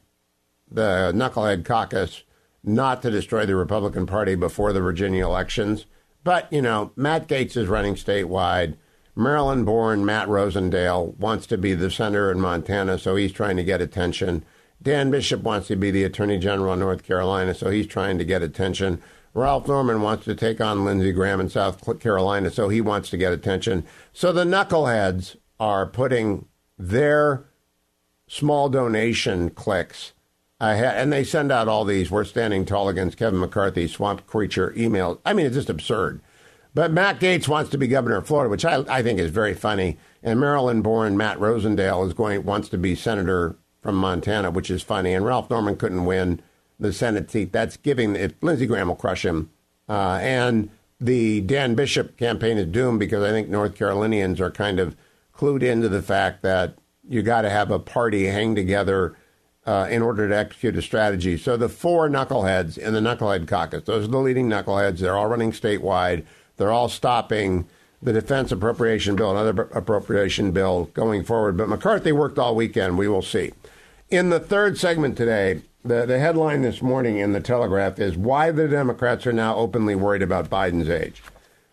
the 0.71 1.11
knucklehead 1.13 1.65
caucus 1.65 2.23
not 2.63 3.01
to 3.03 3.11
destroy 3.11 3.45
the 3.45 3.55
Republican 3.55 4.05
Party 4.05 4.33
before 4.35 4.73
the 4.73 4.81
Virginia 4.81 5.25
elections. 5.25 5.85
But, 6.23 6.51
you 6.51 6.61
know, 6.61 6.91
Matt 6.95 7.27
Gaetz 7.27 7.55
is 7.55 7.67
running 7.67 7.93
statewide. 7.93 8.77
Maryland 9.15 9.65
born 9.65 10.05
Matt 10.05 10.27
Rosendale 10.27 11.17
wants 11.17 11.47
to 11.47 11.57
be 11.57 11.73
the 11.73 11.89
senator 11.89 12.31
in 12.31 12.39
Montana, 12.39 12.99
so 12.99 13.15
he's 13.15 13.31
trying 13.31 13.55
to 13.57 13.63
get 13.63 13.81
attention. 13.81 14.43
Dan 14.81 15.09
Bishop 15.09 15.41
wants 15.41 15.67
to 15.69 15.75
be 15.75 15.89
the 15.89 16.03
attorney 16.03 16.37
general 16.37 16.73
in 16.73 16.79
North 16.79 17.03
Carolina, 17.03 17.53
so 17.53 17.69
he's 17.69 17.87
trying 17.87 18.17
to 18.17 18.25
get 18.25 18.43
attention. 18.43 19.01
Ralph 19.33 19.67
Norman 19.67 20.01
wants 20.01 20.25
to 20.25 20.35
take 20.35 20.59
on 20.59 20.85
Lindsey 20.85 21.11
Graham 21.11 21.39
in 21.39 21.49
South 21.49 21.99
Carolina, 21.99 22.49
so 22.49 22.69
he 22.69 22.81
wants 22.81 23.09
to 23.09 23.17
get 23.17 23.33
attention. 23.33 23.85
So 24.13 24.31
the 24.31 24.43
knuckleheads 24.43 25.37
are 25.59 25.85
putting 25.85 26.47
their 26.77 27.45
small 28.27 28.69
donation 28.69 29.49
clicks 29.49 30.13
ahead, 30.59 30.97
and 30.97 31.11
they 31.11 31.23
send 31.23 31.51
out 31.51 31.67
all 31.67 31.85
these 31.85 32.11
"We're 32.11 32.23
standing 32.25 32.65
tall 32.65 32.89
against 32.89 33.17
Kevin 33.17 33.39
McCarthy" 33.39 33.87
swamp 33.87 34.27
creature 34.27 34.73
emails. 34.77 35.19
I 35.25 35.33
mean, 35.33 35.45
it's 35.45 35.55
just 35.55 35.69
absurd. 35.69 36.21
But 36.75 36.91
Matt 36.91 37.21
Gaetz 37.21 37.47
wants 37.47 37.71
to 37.71 37.77
be 37.77 37.87
governor 37.87 38.17
of 38.17 38.27
Florida, 38.27 38.49
which 38.49 38.65
I, 38.65 38.83
I 38.89 39.01
think 39.01 39.17
is 39.17 39.31
very 39.31 39.53
funny. 39.53 39.97
And 40.21 40.39
Maryland-born 40.39 41.15
Matt 41.15 41.39
Rosendale 41.39 42.05
is 42.05 42.13
going 42.13 42.43
wants 42.43 42.67
to 42.69 42.77
be 42.77 42.95
senator 42.95 43.55
from 43.81 43.95
Montana, 43.95 44.51
which 44.51 44.69
is 44.69 44.83
funny. 44.83 45.13
And 45.13 45.25
Ralph 45.25 45.49
Norman 45.49 45.77
couldn't 45.77 46.05
win 46.05 46.41
the 46.77 46.91
Senate 46.91 47.31
seat. 47.31 47.53
That's 47.53 47.77
giving 47.77 48.17
if 48.17 48.33
Lindsey 48.41 48.65
Graham 48.65 48.89
will 48.89 48.95
crush 48.95 49.23
him. 49.23 49.49
Uh, 49.87 50.19
and 50.21 50.69
the 50.99 51.39
Dan 51.41 51.75
Bishop 51.75 52.17
campaign 52.17 52.57
is 52.57 52.67
doomed 52.67 52.99
because 52.99 53.23
I 53.23 53.29
think 53.29 53.47
North 53.47 53.75
Carolinians 53.75 54.41
are 54.41 54.51
kind 54.51 54.79
of 54.79 54.97
clued 55.33 55.63
into 55.63 55.87
the 55.87 56.01
fact 56.01 56.41
that 56.41 56.77
you 57.07 57.21
got 57.21 57.43
to 57.43 57.49
have 57.49 57.71
a 57.71 57.79
party 57.79 58.25
hang 58.25 58.53
together 58.53 59.15
uh, 59.65 59.87
in 59.89 60.01
order 60.01 60.27
to 60.27 60.35
execute 60.35 60.75
a 60.75 60.81
strategy. 60.81 61.37
So 61.37 61.55
the 61.55 61.69
four 61.69 62.09
knuckleheads 62.09 62.77
in 62.77 62.93
the 62.93 62.99
knucklehead 62.99 63.47
caucus, 63.47 63.83
those 63.85 64.05
are 64.05 64.11
the 64.11 64.17
leading 64.17 64.49
knuckleheads. 64.49 64.99
They're 64.99 65.15
all 65.15 65.27
running 65.27 65.51
statewide. 65.51 66.25
They're 66.57 66.71
all 66.71 66.89
stopping 66.89 67.67
the 68.01 68.13
defense 68.13 68.51
appropriation 68.51 69.15
bill, 69.15 69.31
another 69.31 69.63
appropriation 69.73 70.51
bill 70.51 70.85
going 70.93 71.23
forward. 71.23 71.57
But 71.57 71.69
McCarthy 71.69 72.11
worked 72.11 72.37
all 72.37 72.55
weekend. 72.55 72.97
We 72.97 73.07
will 73.07 73.21
see. 73.21 73.53
In 74.09 74.29
the 74.29 74.39
third 74.39 74.77
segment 74.77 75.17
today, 75.17 75.61
the, 75.83 76.05
the 76.05 76.19
headline 76.19 76.61
this 76.61 76.81
morning 76.81 77.17
in 77.17 77.33
the 77.33 77.39
Telegraph 77.39 77.99
is 77.99 78.15
Why 78.15 78.51
the 78.51 78.67
Democrats 78.67 79.25
Are 79.25 79.33
Now 79.33 79.55
Openly 79.55 79.95
Worried 79.95 80.21
About 80.21 80.49
Biden's 80.49 80.89
Age. 80.89 81.23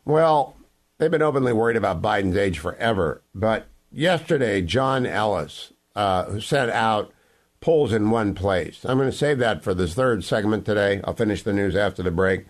Well, 0.05 0.57
they've 0.99 1.11
been 1.11 1.23
openly 1.23 1.53
worried 1.53 1.77
about 1.77 2.03
Biden's 2.03 2.37
age 2.37 2.59
forever. 2.59 3.23
But 3.35 3.67
yesterday, 3.91 4.63
John 4.63 5.07
Ellis, 5.07 5.73
uh, 5.95 6.25
who 6.25 6.41
sent 6.41 6.71
out 6.71 7.13
polls 7.61 7.93
in 7.93 8.11
one 8.11 8.35
place. 8.35 8.85
I'm 8.85 8.99
going 8.99 9.11
to 9.11 9.17
save 9.17 9.39
that 9.39 9.63
for 9.63 9.73
this 9.73 9.95
third 9.95 10.25
segment 10.25 10.67
today. 10.67 11.01
I'll 11.05 11.15
finish 11.15 11.43
the 11.43 11.53
news 11.53 11.77
after 11.77 12.03
the 12.03 12.11
break. 12.11 12.45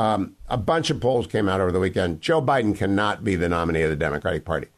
Um, 0.00 0.36
a 0.48 0.56
bunch 0.56 0.88
of 0.88 0.98
polls 0.98 1.26
came 1.26 1.46
out 1.46 1.60
over 1.60 1.70
the 1.70 1.78
weekend. 1.78 2.22
Joe 2.22 2.40
Biden 2.40 2.74
cannot 2.74 3.22
be 3.22 3.36
the 3.36 3.50
nominee 3.50 3.82
of 3.82 3.90
the 3.90 3.96
Democratic 3.96 4.46
Party. 4.46 4.68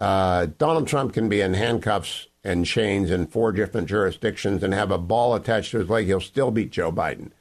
Uh, 0.00 0.46
Donald 0.56 0.88
Trump 0.88 1.12
can 1.12 1.28
be 1.28 1.42
in 1.42 1.52
handcuffs 1.52 2.28
and 2.42 2.64
chains 2.64 3.10
in 3.10 3.26
four 3.26 3.52
different 3.52 3.86
jurisdictions 3.86 4.62
and 4.62 4.72
have 4.72 4.90
a 4.90 4.96
ball 4.96 5.34
attached 5.34 5.72
to 5.72 5.78
his 5.78 5.90
leg, 5.90 6.06
he'll 6.06 6.22
still 6.22 6.50
beat 6.50 6.70
Joe 6.70 6.90
Biden. 6.90 7.32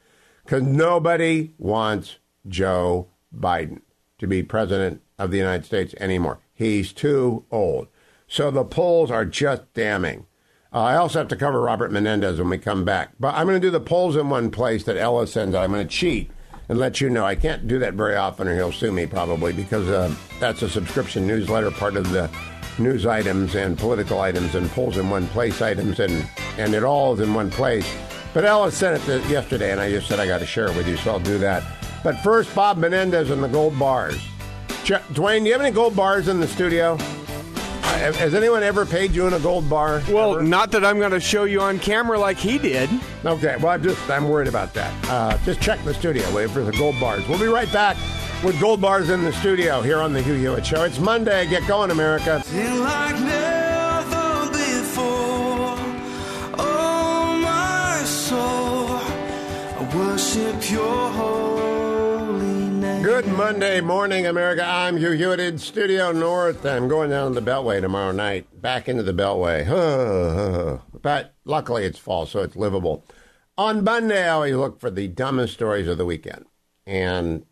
Because 0.43 0.63
nobody 0.63 1.53
wants 1.57 2.17
Joe 2.49 3.07
Biden 3.33 3.79
to 4.17 4.27
be 4.27 4.43
president 4.43 5.01
of 5.17 5.31
the 5.31 5.37
United 5.37 5.63
States 5.63 5.95
anymore. 6.01 6.39
He's 6.53 6.91
too 6.91 7.45
old. 7.49 7.87
So 8.27 8.51
the 8.51 8.65
polls 8.65 9.09
are 9.09 9.23
just 9.23 9.73
damning. 9.73 10.25
Uh, 10.73 10.81
I 10.81 10.95
also 10.97 11.19
have 11.19 11.29
to 11.29 11.37
cover 11.37 11.61
Robert 11.61 11.93
Menendez 11.93 12.39
when 12.39 12.49
we 12.49 12.57
come 12.57 12.83
back. 12.83 13.13
But 13.21 13.35
I'm 13.35 13.47
going 13.47 13.61
to 13.61 13.65
do 13.65 13.71
the 13.71 13.79
polls 13.79 14.17
in 14.17 14.29
one 14.29 14.51
place 14.51 14.83
that 14.83 14.97
Ella 14.97 15.27
sends 15.27 15.55
out. 15.55 15.63
I'm 15.63 15.71
going 15.71 15.87
to 15.87 15.93
cheat 15.93 16.29
and 16.69 16.77
let 16.77 17.01
you 17.01 17.09
know. 17.09 17.25
I 17.25 17.35
can't 17.35 17.67
do 17.67 17.79
that 17.79 17.93
very 17.93 18.15
often, 18.15 18.47
or 18.47 18.55
he'll 18.55 18.71
sue 18.71 18.91
me 18.91 19.05
probably 19.05 19.53
because 19.53 19.87
uh, 19.89 20.13
that's 20.39 20.61
a 20.61 20.69
subscription 20.69 21.27
newsletter, 21.27 21.71
part 21.71 21.95
of 21.95 22.09
the 22.11 22.29
news 22.77 23.05
items 23.05 23.55
and 23.55 23.77
political 23.77 24.19
items 24.19 24.55
and 24.55 24.69
polls 24.71 24.97
in 24.97 25.09
one 25.09 25.27
place 25.27 25.61
items, 25.61 25.99
and 25.99 26.27
and 26.57 26.73
it 26.73 26.83
all 26.83 27.13
is 27.13 27.19
in 27.19 27.33
one 27.33 27.49
place. 27.49 27.87
But 28.33 28.45
Ellis 28.45 28.75
sent 28.77 29.01
it 29.01 29.05
to, 29.05 29.29
yesterday, 29.29 29.71
and 29.71 29.79
I 29.79 29.89
just 29.89 30.07
said 30.07 30.19
I 30.19 30.27
got 30.27 30.39
to 30.39 30.45
share 30.45 30.67
it 30.67 30.75
with 30.75 30.87
you, 30.87 30.97
so 30.97 31.11
I'll 31.11 31.19
do 31.19 31.37
that. 31.37 31.63
But 32.03 32.19
first, 32.19 32.53
Bob 32.53 32.77
Menendez 32.77 33.29
and 33.29 33.41
the 33.41 33.47
gold 33.47 33.79
bars. 33.79 34.17
Ch- 34.83 35.01
Dwayne, 35.13 35.39
do 35.39 35.47
you 35.47 35.53
have 35.53 35.61
any 35.61 35.71
gold 35.71 35.95
bars 35.95 36.27
in 36.27 36.39
the 36.39 36.47
studio? 36.47 36.97
Has 37.85 38.33
anyone 38.33 38.63
ever 38.63 38.85
paid 38.85 39.11
you 39.11 39.25
in 39.27 39.33
a 39.33 39.39
gold 39.39 39.69
bar? 39.69 40.01
Well, 40.09 40.33
Ever? 40.35 40.43
not 40.43 40.71
that 40.71 40.83
I'm 40.85 40.99
going 40.99 41.11
to 41.11 41.19
show 41.19 41.43
you 41.45 41.61
on 41.61 41.79
camera 41.79 42.19
like 42.19 42.37
he 42.37 42.57
did. 42.57 42.89
Okay, 43.23 43.55
well, 43.57 43.69
I'm 43.73 43.83
just 43.83 44.09
I'm 44.09 44.27
worried 44.29 44.47
about 44.47 44.73
that. 44.73 44.93
Uh, 45.09 45.37
just 45.45 45.61
check 45.61 45.83
the 45.83 45.93
studio, 45.93 46.23
wait 46.33 46.49
for 46.51 46.61
the 46.63 46.71
gold 46.73 46.99
bars. 46.99 47.27
We'll 47.27 47.39
be 47.39 47.45
right 47.47 47.71
back 47.71 47.97
with 48.43 48.59
gold 48.59 48.81
bars 48.81 49.09
in 49.09 49.23
the 49.23 49.33
studio 49.33 49.81
here 49.81 49.99
on 50.01 50.13
the 50.13 50.21
Hugh 50.21 50.33
Hewitt 50.35 50.65
Show. 50.65 50.83
It's 50.83 50.99
Monday. 50.99 51.47
Get 51.47 51.67
going, 51.67 51.91
America. 51.91 52.41
Feel 52.43 52.75
like 52.81 53.19
never 53.19 54.49
before. 54.51 55.77
Oh, 56.57 57.39
my 57.41 58.03
soul, 58.05 58.87
I 58.89 59.91
worship 59.95 60.69
your 60.71 61.09
holy 61.11 61.55
name. 61.55 61.64
Good 63.05 63.27
Monday 63.27 63.81
morning, 63.81 64.25
America. 64.25 64.65
I'm 64.65 64.97
Hugh 64.97 65.11
Hewitt 65.11 65.39
in 65.39 65.59
Studio 65.59 66.11
North. 66.11 66.65
I'm 66.65 66.87
going 66.87 67.11
down 67.11 67.35
to 67.35 67.39
the 67.39 67.51
Beltway 67.51 67.79
tomorrow 67.79 68.11
night, 68.11 68.59
back 68.63 68.89
into 68.89 69.03
the 69.03 69.13
Beltway. 69.13 70.81
but 71.03 71.35
luckily 71.45 71.85
it's 71.85 71.99
fall, 71.99 72.25
so 72.25 72.39
it's 72.39 72.55
livable. 72.55 73.05
On 73.59 73.83
Monday, 73.83 74.27
I 74.27 74.29
always 74.29 74.55
look 74.55 74.79
for 74.79 74.89
the 74.89 75.07
dumbest 75.07 75.53
stories 75.53 75.87
of 75.87 75.99
the 75.99 76.05
weekend. 76.05 76.47
And 76.87 77.45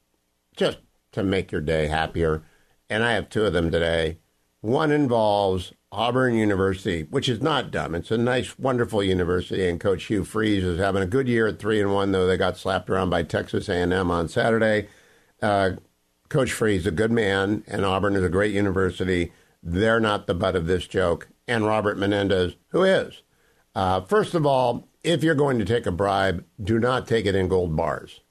just 0.57 0.79
to 1.12 1.22
make 1.22 1.51
your 1.51 1.62
day 1.62 1.86
happier. 1.86 2.41
And 2.89 3.03
I 3.03 3.12
have 3.12 3.29
two 3.29 3.45
of 3.45 3.53
them 3.53 3.69
today. 3.69 4.17
One 4.62 4.91
involves 4.91 5.72
Auburn 5.91 6.33
University, 6.33 7.03
which 7.03 7.29
is 7.29 7.43
not 7.43 7.69
dumb. 7.69 7.93
It's 7.93 8.10
a 8.10 8.17
nice, 8.17 8.57
wonderful 8.57 9.03
university, 9.03 9.69
and 9.69 9.79
Coach 9.79 10.05
Hugh 10.05 10.24
Freeze 10.24 10.63
is 10.63 10.79
having 10.79 11.03
a 11.03 11.05
good 11.05 11.27
year 11.27 11.45
at 11.45 11.60
three 11.60 11.79
and 11.79 11.93
one. 11.93 12.12
Though 12.12 12.25
they 12.25 12.38
got 12.38 12.57
slapped 12.57 12.89
around 12.89 13.12
by 13.12 13.22
Texas 13.22 13.69
A&M 13.69 14.10
on 14.10 14.27
Saturday. 14.27 14.88
Uh, 15.43 15.71
Coach 16.29 16.53
Freeze, 16.53 16.88
a 16.88 16.91
good 16.91 17.12
man, 17.12 17.63
and 17.67 17.85
Auburn 17.85 18.15
is 18.15 18.23
a 18.23 18.29
great 18.29 18.53
university. 18.53 19.33
They're 19.62 20.00
not 20.00 20.25
the 20.25 20.33
butt 20.33 20.55
of 20.55 20.67
this 20.67 20.88
joke, 20.88 21.27
and 21.47 21.65
Robert 21.65 21.97
Menendez, 21.97 22.55
who 22.69 22.83
is. 22.83 23.21
Uh, 23.75 24.01
first 24.01 24.33
of 24.33 24.45
all, 24.45 24.88
if 25.03 25.21
you're 25.21 25.35
going 25.35 25.59
to 25.59 25.65
take 25.65 25.85
a 25.85 25.91
bribe, 25.91 26.45
do 26.62 26.79
not 26.79 27.07
take 27.07 27.25
it 27.25 27.35
in 27.35 27.50
gold 27.50 27.75
bars. 27.75 28.21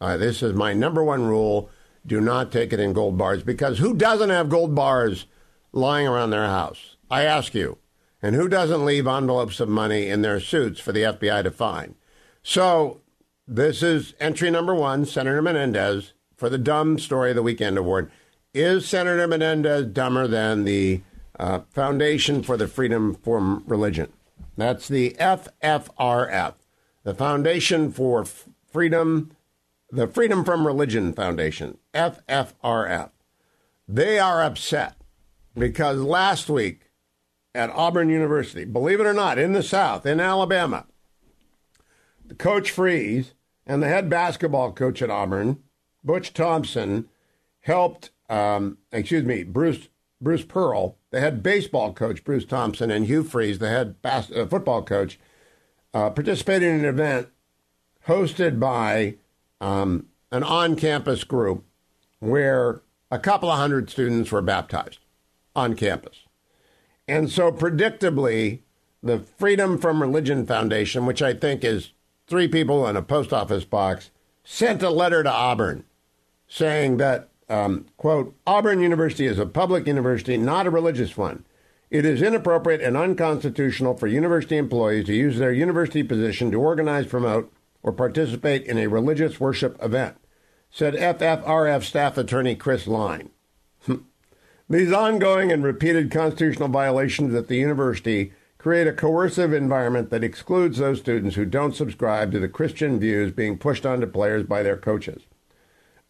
Uh, 0.00 0.16
this 0.16 0.42
is 0.42 0.52
my 0.52 0.72
number 0.72 1.04
one 1.04 1.26
rule. 1.26 1.70
Do 2.04 2.20
not 2.20 2.50
take 2.50 2.72
it 2.72 2.80
in 2.80 2.92
gold 2.92 3.16
bars 3.16 3.44
because 3.44 3.78
who 3.78 3.94
doesn't 3.94 4.30
have 4.30 4.48
gold 4.48 4.74
bars 4.74 5.26
lying 5.70 6.08
around 6.08 6.30
their 6.30 6.46
house? 6.46 6.96
I 7.08 7.22
ask 7.22 7.54
you. 7.54 7.78
And 8.20 8.34
who 8.34 8.48
doesn't 8.48 8.84
leave 8.84 9.06
envelopes 9.06 9.60
of 9.60 9.68
money 9.68 10.08
in 10.08 10.22
their 10.22 10.40
suits 10.40 10.80
for 10.80 10.90
the 10.90 11.02
FBI 11.02 11.44
to 11.44 11.50
find? 11.52 11.94
So 12.42 13.00
this 13.46 13.82
is 13.82 14.14
entry 14.18 14.50
number 14.50 14.74
one, 14.74 15.06
Senator 15.06 15.42
Menendez, 15.42 16.12
for 16.42 16.50
the 16.50 16.58
Dumb 16.58 16.98
Story 16.98 17.30
of 17.30 17.36
the 17.36 17.42
Weekend 17.42 17.78
Award. 17.78 18.10
Is 18.52 18.88
Senator 18.88 19.28
Menendez 19.28 19.86
dumber 19.86 20.26
than 20.26 20.64
the 20.64 21.02
uh, 21.38 21.60
Foundation 21.70 22.42
for 22.42 22.56
the 22.56 22.66
Freedom 22.66 23.14
from 23.14 23.62
Religion? 23.64 24.12
That's 24.56 24.88
the 24.88 25.14
FFRF, 25.20 26.54
the 27.04 27.14
Foundation 27.14 27.92
for 27.92 28.24
Freedom 28.24 29.30
the 29.88 30.08
Freedom 30.08 30.44
from 30.44 30.66
Religion 30.66 31.12
Foundation, 31.12 31.78
FFRF, 31.94 33.10
they 33.86 34.18
are 34.18 34.42
upset 34.42 34.96
because 35.54 36.00
last 36.00 36.50
week 36.50 36.90
at 37.54 37.70
Auburn 37.70 38.08
University, 38.08 38.64
believe 38.64 38.98
it 38.98 39.06
or 39.06 39.14
not, 39.14 39.38
in 39.38 39.52
the 39.52 39.62
South, 39.62 40.06
in 40.06 40.18
Alabama, 40.18 40.86
the 42.26 42.34
Coach 42.34 42.72
Freeze 42.72 43.34
and 43.64 43.80
the 43.80 43.86
head 43.88 44.10
basketball 44.10 44.72
coach 44.72 45.02
at 45.02 45.10
Auburn, 45.10 45.62
Butch 46.04 46.32
Thompson, 46.32 47.08
helped, 47.60 48.10
um, 48.28 48.78
excuse 48.92 49.24
me, 49.24 49.44
Bruce 49.44 49.88
Bruce 50.20 50.44
Pearl, 50.44 50.96
the 51.10 51.18
head 51.18 51.42
baseball 51.42 51.92
coach, 51.92 52.22
Bruce 52.22 52.44
Thompson, 52.44 52.92
and 52.92 53.06
Hugh 53.06 53.24
Freeze, 53.24 53.58
the 53.58 53.68
head 53.68 54.00
bas- 54.02 54.30
uh, 54.30 54.46
football 54.46 54.82
coach, 54.82 55.18
uh, 55.92 56.10
participated 56.10 56.68
in 56.68 56.80
an 56.80 56.84
event 56.84 57.28
hosted 58.06 58.60
by 58.60 59.16
um, 59.60 60.06
an 60.30 60.44
on 60.44 60.76
campus 60.76 61.24
group 61.24 61.64
where 62.20 62.82
a 63.10 63.18
couple 63.18 63.50
of 63.50 63.58
hundred 63.58 63.90
students 63.90 64.30
were 64.30 64.42
baptized 64.42 65.00
on 65.56 65.74
campus. 65.74 66.20
And 67.08 67.28
so, 67.28 67.50
predictably, 67.50 68.60
the 69.02 69.18
Freedom 69.18 69.76
from 69.76 70.00
Religion 70.00 70.46
Foundation, 70.46 71.04
which 71.04 71.20
I 71.20 71.34
think 71.34 71.64
is 71.64 71.90
three 72.28 72.46
people 72.46 72.86
in 72.86 72.96
a 72.96 73.02
post 73.02 73.32
office 73.32 73.64
box, 73.64 74.10
sent 74.44 74.82
a 74.82 74.90
letter 74.90 75.24
to 75.24 75.30
Auburn 75.30 75.84
saying 76.52 76.98
that, 76.98 77.30
um, 77.48 77.86
quote, 77.96 78.36
Auburn 78.46 78.80
University 78.80 79.24
is 79.24 79.38
a 79.38 79.46
public 79.46 79.86
university, 79.86 80.36
not 80.36 80.66
a 80.66 80.70
religious 80.70 81.16
one. 81.16 81.46
It 81.90 82.04
is 82.04 82.20
inappropriate 82.20 82.82
and 82.82 82.94
unconstitutional 82.94 83.96
for 83.96 84.06
university 84.06 84.58
employees 84.58 85.06
to 85.06 85.14
use 85.14 85.38
their 85.38 85.52
university 85.52 86.02
position 86.02 86.50
to 86.50 86.60
organize, 86.60 87.06
promote, 87.06 87.50
or 87.82 87.90
participate 87.90 88.66
in 88.66 88.76
a 88.76 88.86
religious 88.88 89.40
worship 89.40 89.82
event, 89.82 90.18
said 90.70 90.92
FFRF 90.92 91.82
staff 91.84 92.18
attorney 92.18 92.54
Chris 92.54 92.86
Line. 92.86 93.30
These 94.68 94.92
ongoing 94.92 95.50
and 95.50 95.64
repeated 95.64 96.10
constitutional 96.10 96.68
violations 96.68 97.34
at 97.34 97.48
the 97.48 97.56
university 97.56 98.34
create 98.58 98.86
a 98.86 98.92
coercive 98.92 99.54
environment 99.54 100.10
that 100.10 100.22
excludes 100.22 100.76
those 100.76 101.00
students 101.00 101.36
who 101.36 101.46
don't 101.46 101.74
subscribe 101.74 102.30
to 102.32 102.38
the 102.38 102.48
Christian 102.48 103.00
views 103.00 103.32
being 103.32 103.56
pushed 103.56 103.86
onto 103.86 104.06
players 104.06 104.44
by 104.44 104.62
their 104.62 104.76
coaches. 104.76 105.22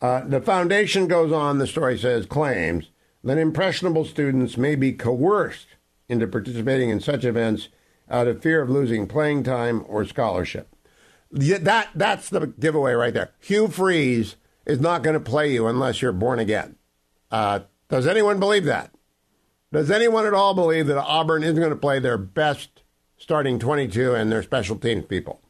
Uh, 0.03 0.25
the 0.27 0.41
foundation 0.41 1.07
goes 1.07 1.31
on, 1.31 1.59
the 1.59 1.67
story 1.67 1.97
says, 1.97 2.27
claims 2.27 2.91
that 3.23 3.39
impressionable 3.39 4.05
students 4.05 4.57
may 4.57 4.75
be 4.75 4.93
coerced 4.93 5.69
into 6.09 6.27
participating 6.27 6.91
in 6.91 6.99
such 6.99 7.25
events 7.25 7.69
out 8.11 8.27
of 8.27 8.43
fear 8.43 8.61
of 8.61 8.69
losing 8.69 9.07
playing 9.07 9.45
time 9.45 9.85
or 9.87 10.05
scholarship. 10.05 10.75
That 11.31 11.91
that's 11.95 12.29
the 12.29 12.49
giveaway 12.49 12.93
right 12.95 13.15
there. 13.15 13.31
Hugh 13.39 13.69
Freeze 13.69 14.35
is 14.67 14.81
not 14.81 15.05
going 15.05 15.15
to 15.15 15.21
play 15.21 15.53
you 15.53 15.69
unless 15.69 16.03
you're 16.03 16.13
born 16.13 16.41
again. 16.41 16.77
Uh, 17.31 17.61
does 17.89 18.07
anyone 18.07 18.41
believe 18.41 18.65
that? 18.65 18.93
Does 19.73 19.91
anyone 19.91 20.27
at 20.27 20.35
all 20.35 20.53
believe 20.53 20.89
that 20.89 21.01
Auburn 21.01 21.45
isn't 21.45 21.57
going 21.57 21.71
to 21.71 21.77
play 21.77 22.01
their 22.01 22.19
best 22.19 22.83
starting 23.17 23.59
22 23.59 24.15
and 24.15 24.31
their 24.31 24.43
special 24.43 24.77
teams 24.77 25.07
people? 25.07 25.42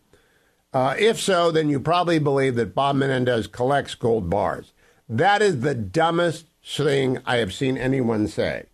Uh, 0.72 0.94
if 0.98 1.20
so, 1.20 1.50
then 1.50 1.68
you 1.68 1.78
probably 1.78 2.18
believe 2.18 2.54
that 2.54 2.74
Bob 2.74 2.96
Menendez 2.96 3.46
collects 3.46 3.94
gold 3.94 4.30
bars. 4.30 4.72
That 5.08 5.42
is 5.42 5.60
the 5.60 5.74
dumbest 5.74 6.46
thing 6.64 7.18
I 7.26 7.36
have 7.36 7.52
seen 7.52 7.76
anyone 7.76 8.26
say. 8.26 8.66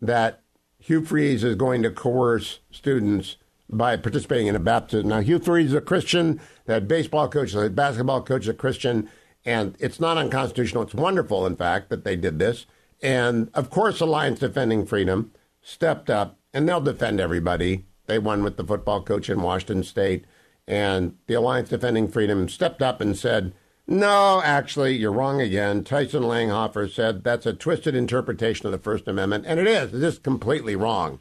That 0.00 0.42
Hugh 0.78 1.04
Freeze 1.04 1.42
is 1.42 1.56
going 1.56 1.82
to 1.82 1.90
coerce 1.90 2.60
students 2.70 3.36
by 3.68 3.96
participating 3.96 4.46
in 4.46 4.56
a 4.56 4.60
baptism. 4.60 5.08
Now, 5.08 5.20
Hugh 5.20 5.38
Freeze 5.38 5.68
is 5.68 5.74
a 5.74 5.80
Christian. 5.80 6.40
That 6.66 6.88
baseball 6.88 7.28
coach, 7.28 7.52
the 7.52 7.68
basketball 7.70 8.22
coach, 8.22 8.42
is 8.42 8.48
a 8.48 8.54
Christian, 8.54 9.08
and 9.44 9.76
it's 9.78 10.00
not 10.00 10.18
unconstitutional. 10.18 10.84
It's 10.84 10.94
wonderful, 10.94 11.46
in 11.46 11.56
fact, 11.56 11.90
that 11.90 12.04
they 12.04 12.16
did 12.16 12.38
this. 12.38 12.66
And 13.02 13.50
of 13.54 13.70
course, 13.70 14.00
Alliance 14.00 14.40
Defending 14.40 14.86
Freedom 14.86 15.32
stepped 15.62 16.10
up, 16.10 16.38
and 16.52 16.68
they'll 16.68 16.80
defend 16.80 17.20
everybody. 17.20 17.86
They 18.06 18.18
won 18.18 18.42
with 18.42 18.56
the 18.56 18.64
football 18.64 19.02
coach 19.02 19.30
in 19.30 19.42
Washington 19.42 19.84
State, 19.84 20.24
and 20.70 21.16
the 21.26 21.34
Alliance 21.34 21.68
Defending 21.68 22.06
Freedom 22.06 22.48
stepped 22.48 22.80
up 22.80 23.00
and 23.00 23.18
said, 23.18 23.52
"No, 23.88 24.40
actually, 24.44 24.96
you're 24.96 25.12
wrong 25.12 25.40
again." 25.40 25.82
Tyson 25.82 26.22
Langhofer 26.22 26.88
said 26.88 27.24
that's 27.24 27.44
a 27.44 27.52
twisted 27.52 27.96
interpretation 27.96 28.66
of 28.66 28.72
the 28.72 28.78
First 28.78 29.08
Amendment, 29.08 29.44
and 29.48 29.58
it 29.58 29.66
is. 29.66 29.92
It's 29.92 30.00
just 30.00 30.22
completely 30.22 30.76
wrong. 30.76 31.18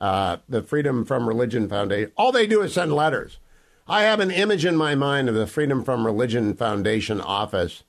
Uh, 0.00 0.38
the 0.48 0.62
Freedom 0.62 1.04
from 1.04 1.28
Religion 1.28 1.68
Foundation, 1.68 2.10
all 2.16 2.32
they 2.32 2.46
do 2.46 2.60
is 2.60 2.74
send 2.74 2.92
letters. 2.92 3.38
I 3.86 4.02
have 4.02 4.18
an 4.18 4.32
image 4.32 4.64
in 4.64 4.76
my 4.76 4.96
mind 4.96 5.28
of 5.28 5.36
the 5.36 5.46
Freedom 5.46 5.84
from 5.84 6.04
Religion 6.04 6.54
Foundation 6.54 7.20
office 7.20 7.84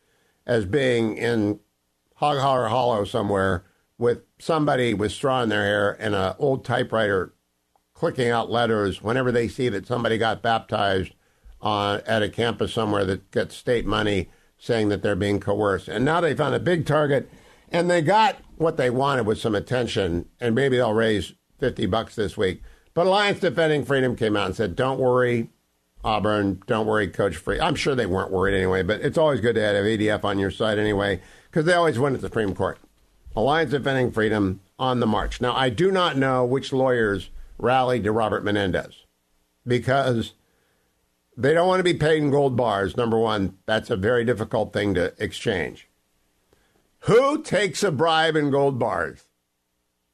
as 0.45 0.65
being 0.65 1.17
in 1.17 1.59
Hog 2.15 2.37
Holler 2.37 2.67
Hollow 2.67 3.03
somewhere 3.03 3.63
with 3.97 4.21
somebody 4.37 4.93
with 4.93 5.11
straw 5.11 5.41
in 5.41 5.49
their 5.49 5.63
hair 5.63 5.97
and 5.99 6.13
an 6.13 6.35
old 6.37 6.63
typewriter 6.63 7.33
clicking 7.99 8.29
out 8.29 8.49
letters 8.49 9.01
whenever 9.01 9.29
they 9.29 9.49
see 9.49 9.67
that 9.67 9.85
somebody 9.85 10.17
got 10.17 10.41
baptized 10.41 11.11
on, 11.61 11.99
at 12.07 12.23
a 12.23 12.29
campus 12.29 12.73
somewhere 12.73 13.03
that 13.03 13.29
gets 13.31 13.53
state 13.53 13.85
money 13.85 14.29
saying 14.57 14.87
that 14.87 15.01
they're 15.01 15.17
being 15.17 15.37
coerced. 15.37 15.89
And 15.89 16.05
now 16.05 16.21
they 16.21 16.33
found 16.33 16.55
a 16.55 16.61
big 16.61 16.85
target 16.85 17.29
and 17.73 17.89
they 17.89 18.01
got 18.01 18.37
what 18.55 18.77
they 18.77 18.89
wanted 18.89 19.25
with 19.25 19.37
some 19.37 19.53
attention 19.53 20.29
and 20.39 20.55
maybe 20.55 20.77
they'll 20.77 20.93
raise 20.93 21.33
50 21.59 21.87
bucks 21.87 22.15
this 22.15 22.37
week. 22.37 22.61
But 22.93 23.05
Alliance 23.05 23.41
Defending 23.41 23.83
Freedom 23.83 24.15
came 24.15 24.37
out 24.37 24.45
and 24.45 24.55
said, 24.55 24.77
don't 24.77 24.97
worry, 24.97 25.49
Auburn, 26.01 26.63
don't 26.67 26.87
worry, 26.87 27.09
Coach 27.09 27.35
Free. 27.35 27.59
I'm 27.59 27.75
sure 27.75 27.95
they 27.95 28.05
weren't 28.05 28.31
worried 28.31 28.55
anyway, 28.55 28.81
but 28.81 29.01
it's 29.01 29.17
always 29.17 29.41
good 29.41 29.55
to 29.55 29.61
have 29.61 29.75
ADF 29.75 30.23
on 30.23 30.39
your 30.39 30.51
side 30.51 30.79
anyway, 30.79 31.19
because 31.51 31.65
they 31.65 31.73
always 31.73 31.99
win 31.99 32.15
at 32.15 32.21
the 32.21 32.27
Supreme 32.27 32.55
Court. 32.55 32.79
Alliance 33.35 33.71
Defending 33.71 34.13
Freedom 34.13 34.61
on 34.77 35.01
the 35.01 35.05
march. 35.05 35.41
Now, 35.41 35.53
I 35.53 35.69
do 35.69 35.91
not 35.91 36.15
know 36.15 36.45
which 36.45 36.71
lawyers 36.71 37.29
rallied 37.59 38.03
to 38.05 38.11
Robert 38.11 38.43
Menendez 38.43 39.05
because 39.67 40.33
they 41.37 41.53
don't 41.53 41.67
want 41.67 41.79
to 41.79 41.83
be 41.83 41.93
paid 41.93 42.23
in 42.23 42.31
gold 42.31 42.55
bars. 42.55 42.97
Number 42.97 43.19
one, 43.19 43.57
that's 43.65 43.89
a 43.89 43.95
very 43.95 44.25
difficult 44.25 44.73
thing 44.73 44.95
to 44.95 45.13
exchange. 45.19 45.87
Who 47.01 47.41
takes 47.43 47.83
a 47.83 47.91
bribe 47.91 48.35
in 48.35 48.49
gold 48.49 48.79
bars? 48.79 49.25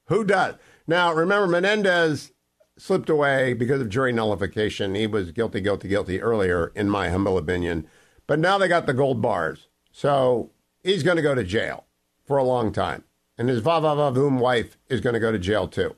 Who 0.08 0.24
does? 0.24 0.56
Now, 0.86 1.14
remember, 1.14 1.48
Menendez 1.48 2.32
slipped 2.78 3.10
away 3.10 3.54
because 3.54 3.82
of 3.82 3.90
jury 3.90 4.12
nullification. 4.12 4.94
He 4.94 5.08
was 5.08 5.32
guilty, 5.32 5.62
guilty, 5.62 5.88
guilty 5.88 6.22
earlier, 6.22 6.72
in 6.76 6.90
my 6.90 7.10
humble 7.10 7.38
opinion. 7.38 7.88
But 8.28 8.40
now 8.40 8.58
they 8.58 8.68
got 8.68 8.86
the 8.86 8.94
gold 8.94 9.22
bars. 9.22 9.68
So 9.92 10.52
he's 10.84 11.04
going 11.04 11.18
to 11.18 11.24
go 11.24 11.34
to 11.34 11.44
jail 11.44 11.86
for 12.26 12.38
a 12.38 12.44
long 12.44 12.72
time. 12.72 13.04
And 13.38 13.50
his 13.50 13.62
Vavavavoom 13.62 14.40
wife 14.40 14.78
is 14.90 15.02
going 15.02 15.14
to 15.14 15.20
go 15.20 15.32
to 15.32 15.40
jail 15.40 15.68
too. 15.68 15.96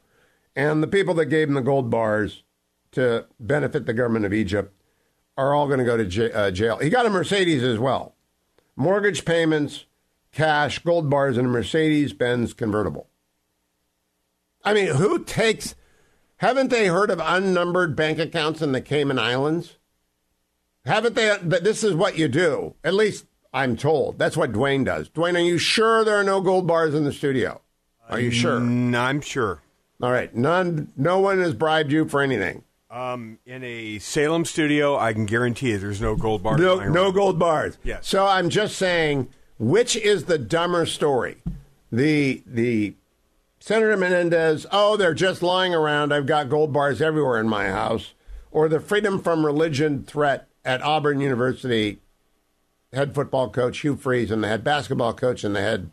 And 0.57 0.81
the 0.81 0.87
people 0.87 1.13
that 1.13 1.27
gave 1.27 1.47
him 1.47 1.53
the 1.53 1.61
gold 1.61 1.91
bars 1.91 2.41
to 2.93 3.27
benefit 3.39 3.85
the 3.85 3.93
government 3.93 4.25
of 4.25 4.33
Egypt 4.33 4.73
are 5.37 5.53
all 5.53 5.67
going 5.67 5.77
to 5.77 5.85
go 5.85 5.95
to 5.95 6.05
j- 6.05 6.31
uh, 6.31 6.49
jail. 6.49 6.77
He 6.77 6.89
got 6.89 7.05
a 7.05 7.11
Mercedes 7.11 7.61
as 7.61 7.77
well. 7.77 8.15
Mortgage 8.75 9.23
payments, 9.23 9.85
cash, 10.31 10.79
gold 10.79 11.11
bars, 11.11 11.37
and 11.37 11.47
a 11.47 11.49
Mercedes 11.51 12.11
Benz 12.11 12.55
convertible. 12.55 13.07
I 14.63 14.73
mean, 14.73 14.87
who 14.87 15.23
takes. 15.23 15.75
Haven't 16.37 16.71
they 16.71 16.87
heard 16.87 17.11
of 17.11 17.21
unnumbered 17.23 17.95
bank 17.95 18.17
accounts 18.17 18.61
in 18.63 18.71
the 18.71 18.81
Cayman 18.81 19.19
Islands? 19.19 19.77
Haven't 20.85 21.13
they? 21.13 21.37
This 21.43 21.83
is 21.83 21.93
what 21.93 22.17
you 22.17 22.27
do. 22.27 22.73
At 22.83 22.95
least 22.95 23.25
I'm 23.53 23.77
told. 23.77 24.17
That's 24.17 24.35
what 24.35 24.53
Dwayne 24.53 24.85
does. 24.85 25.07
Dwayne, 25.09 25.35
are 25.35 25.39
you 25.39 25.59
sure 25.59 26.03
there 26.03 26.15
are 26.15 26.23
no 26.23 26.41
gold 26.41 26.65
bars 26.65 26.95
in 26.95 27.03
the 27.03 27.13
studio? 27.13 27.61
Are 28.09 28.19
you 28.19 28.31
sure? 28.31 28.59
Mm, 28.59 28.95
I'm 28.95 29.21
sure. 29.21 29.61
All 30.01 30.11
right. 30.11 30.33
None. 30.35 30.91
No 30.95 31.19
one 31.19 31.39
has 31.39 31.53
bribed 31.53 31.91
you 31.91 32.07
for 32.07 32.21
anything. 32.21 32.63
Um, 32.89 33.39
in 33.45 33.63
a 33.63 33.99
Salem 33.99 34.45
studio, 34.45 34.97
I 34.97 35.11
can 35.11 35.25
guarantee 35.25 35.71
you 35.71 35.77
there's 35.77 36.01
no 36.01 36.15
gold 36.15 36.41
bars. 36.41 36.59
No, 36.59 36.87
no 36.87 37.11
gold 37.11 37.37
bars. 37.37 37.77
Yes. 37.83 38.07
So 38.07 38.25
I'm 38.25 38.49
just 38.49 38.77
saying, 38.77 39.27
which 39.59 39.95
is 39.95 40.25
the 40.25 40.37
dumber 40.37 40.85
story? 40.85 41.37
The 41.91 42.43
the 42.45 42.95
Senator 43.59 43.97
Menendez. 43.97 44.65
Oh, 44.71 44.95
they're 44.95 45.13
just 45.13 45.43
lying 45.43 45.73
around. 45.73 46.13
I've 46.13 46.25
got 46.25 46.49
gold 46.49 46.71
bars 46.71 47.01
everywhere 47.01 47.39
in 47.39 47.49
my 47.49 47.67
house. 47.69 48.13
Or 48.51 48.69
the 48.69 48.79
freedom 48.79 49.21
from 49.21 49.45
religion 49.45 50.03
threat 50.03 50.47
at 50.63 50.81
Auburn 50.81 51.19
University. 51.19 51.99
Head 52.93 53.13
football 53.13 53.49
coach 53.49 53.79
Hugh 53.79 53.97
Freeze 53.97 54.31
and 54.31 54.43
the 54.43 54.47
head 54.47 54.63
basketball 54.63 55.13
coach 55.13 55.43
and 55.43 55.55
the 55.55 55.61
head 55.61 55.89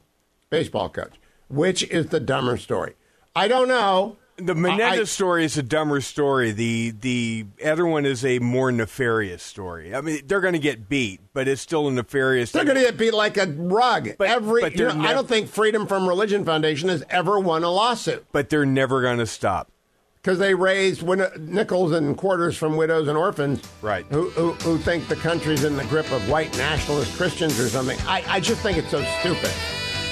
baseball 0.49 0.89
coach. 0.89 1.15
Which 1.49 1.83
is 1.91 2.07
the 2.07 2.21
dumber 2.21 2.57
story? 2.57 2.95
I 3.37 3.49
don't 3.49 3.69
know. 3.69 4.17
The 4.37 4.55
Menendez 4.57 5.01
I- 5.01 5.05
story 5.05 5.45
is 5.45 5.57
a 5.57 5.63
dumber 5.63 6.01
story. 6.01 6.51
The 6.51 6.91
the 6.91 7.47
other 7.65 7.87
one 7.87 8.05
is 8.05 8.25
a 8.25 8.41
more 8.41 8.73
nefarious 8.73 9.43
story. 9.45 9.95
I 9.95 10.01
mean, 10.01 10.23
they're 10.27 10.41
going 10.41 10.55
to 10.55 10.59
get 10.59 10.89
beat, 10.89 11.21
but 11.33 11.47
it's 11.47 11.61
still 11.63 11.87
a 11.87 11.93
nefarious. 11.93 12.51
Story. 12.51 12.65
They're 12.65 12.75
going 12.75 12.85
to 12.85 12.91
get 12.91 12.99
beat 12.99 13.15
like 13.15 13.37
a 13.37 13.47
rug. 13.47 14.11
But- 14.19 14.29
Every, 14.31 14.61
but 14.63 14.75
you 14.77 14.87
know, 14.93 15.01
I 15.03 15.13
don't 15.13 15.29
think 15.29 15.49
Freedom 15.49 15.87
from 15.87 16.09
Religion 16.09 16.45
Foundation 16.45 16.89
has 16.89 17.05
ever 17.11 17.39
won 17.39 17.63
a 17.63 17.71
lawsuit 17.71 18.27
but 18.33 18.51
they're 18.51 18.67
never 18.67 19.01
going 19.03 19.19
to 19.19 19.27
stop. 19.27 19.71
because 20.21 20.41
they 20.41 20.53
raised 20.55 21.03
win- 21.05 21.31
nickels 21.39 21.93
and 21.93 22.17
quarters 22.17 22.57
from 22.57 22.77
widows 22.77 23.07
and 23.07 23.17
orphans, 23.17 23.63
Right. 23.83 24.05
Who, 24.11 24.31
who 24.31 24.53
who 24.65 24.79
think 24.79 25.07
the 25.07 25.17
country's 25.17 25.63
in 25.63 25.77
the 25.77 25.85
grip 25.85 26.11
of 26.11 26.29
white 26.29 26.57
nationalist 26.59 27.17
Christians 27.17 27.61
or 27.61 27.69
something. 27.69 27.99
I, 28.05 28.25
I 28.27 28.41
just 28.41 28.63
think 28.63 28.79
it's 28.79 28.91
so 28.91 29.05
stupid 29.21 29.53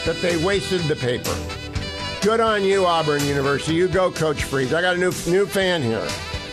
that 0.06 0.16
they 0.22 0.36
wasted 0.44 0.82
the 0.82 0.94
paper. 0.96 1.34
Good 2.22 2.38
on 2.38 2.62
you, 2.62 2.86
Auburn 2.86 3.24
University. 3.24 3.74
You 3.74 3.88
go, 3.88 4.08
Coach 4.12 4.44
Freeze. 4.44 4.72
I 4.72 4.80
got 4.80 4.94
a 4.94 4.98
new 4.98 5.10
new 5.26 5.44
fan 5.44 5.82
here. 5.82 6.06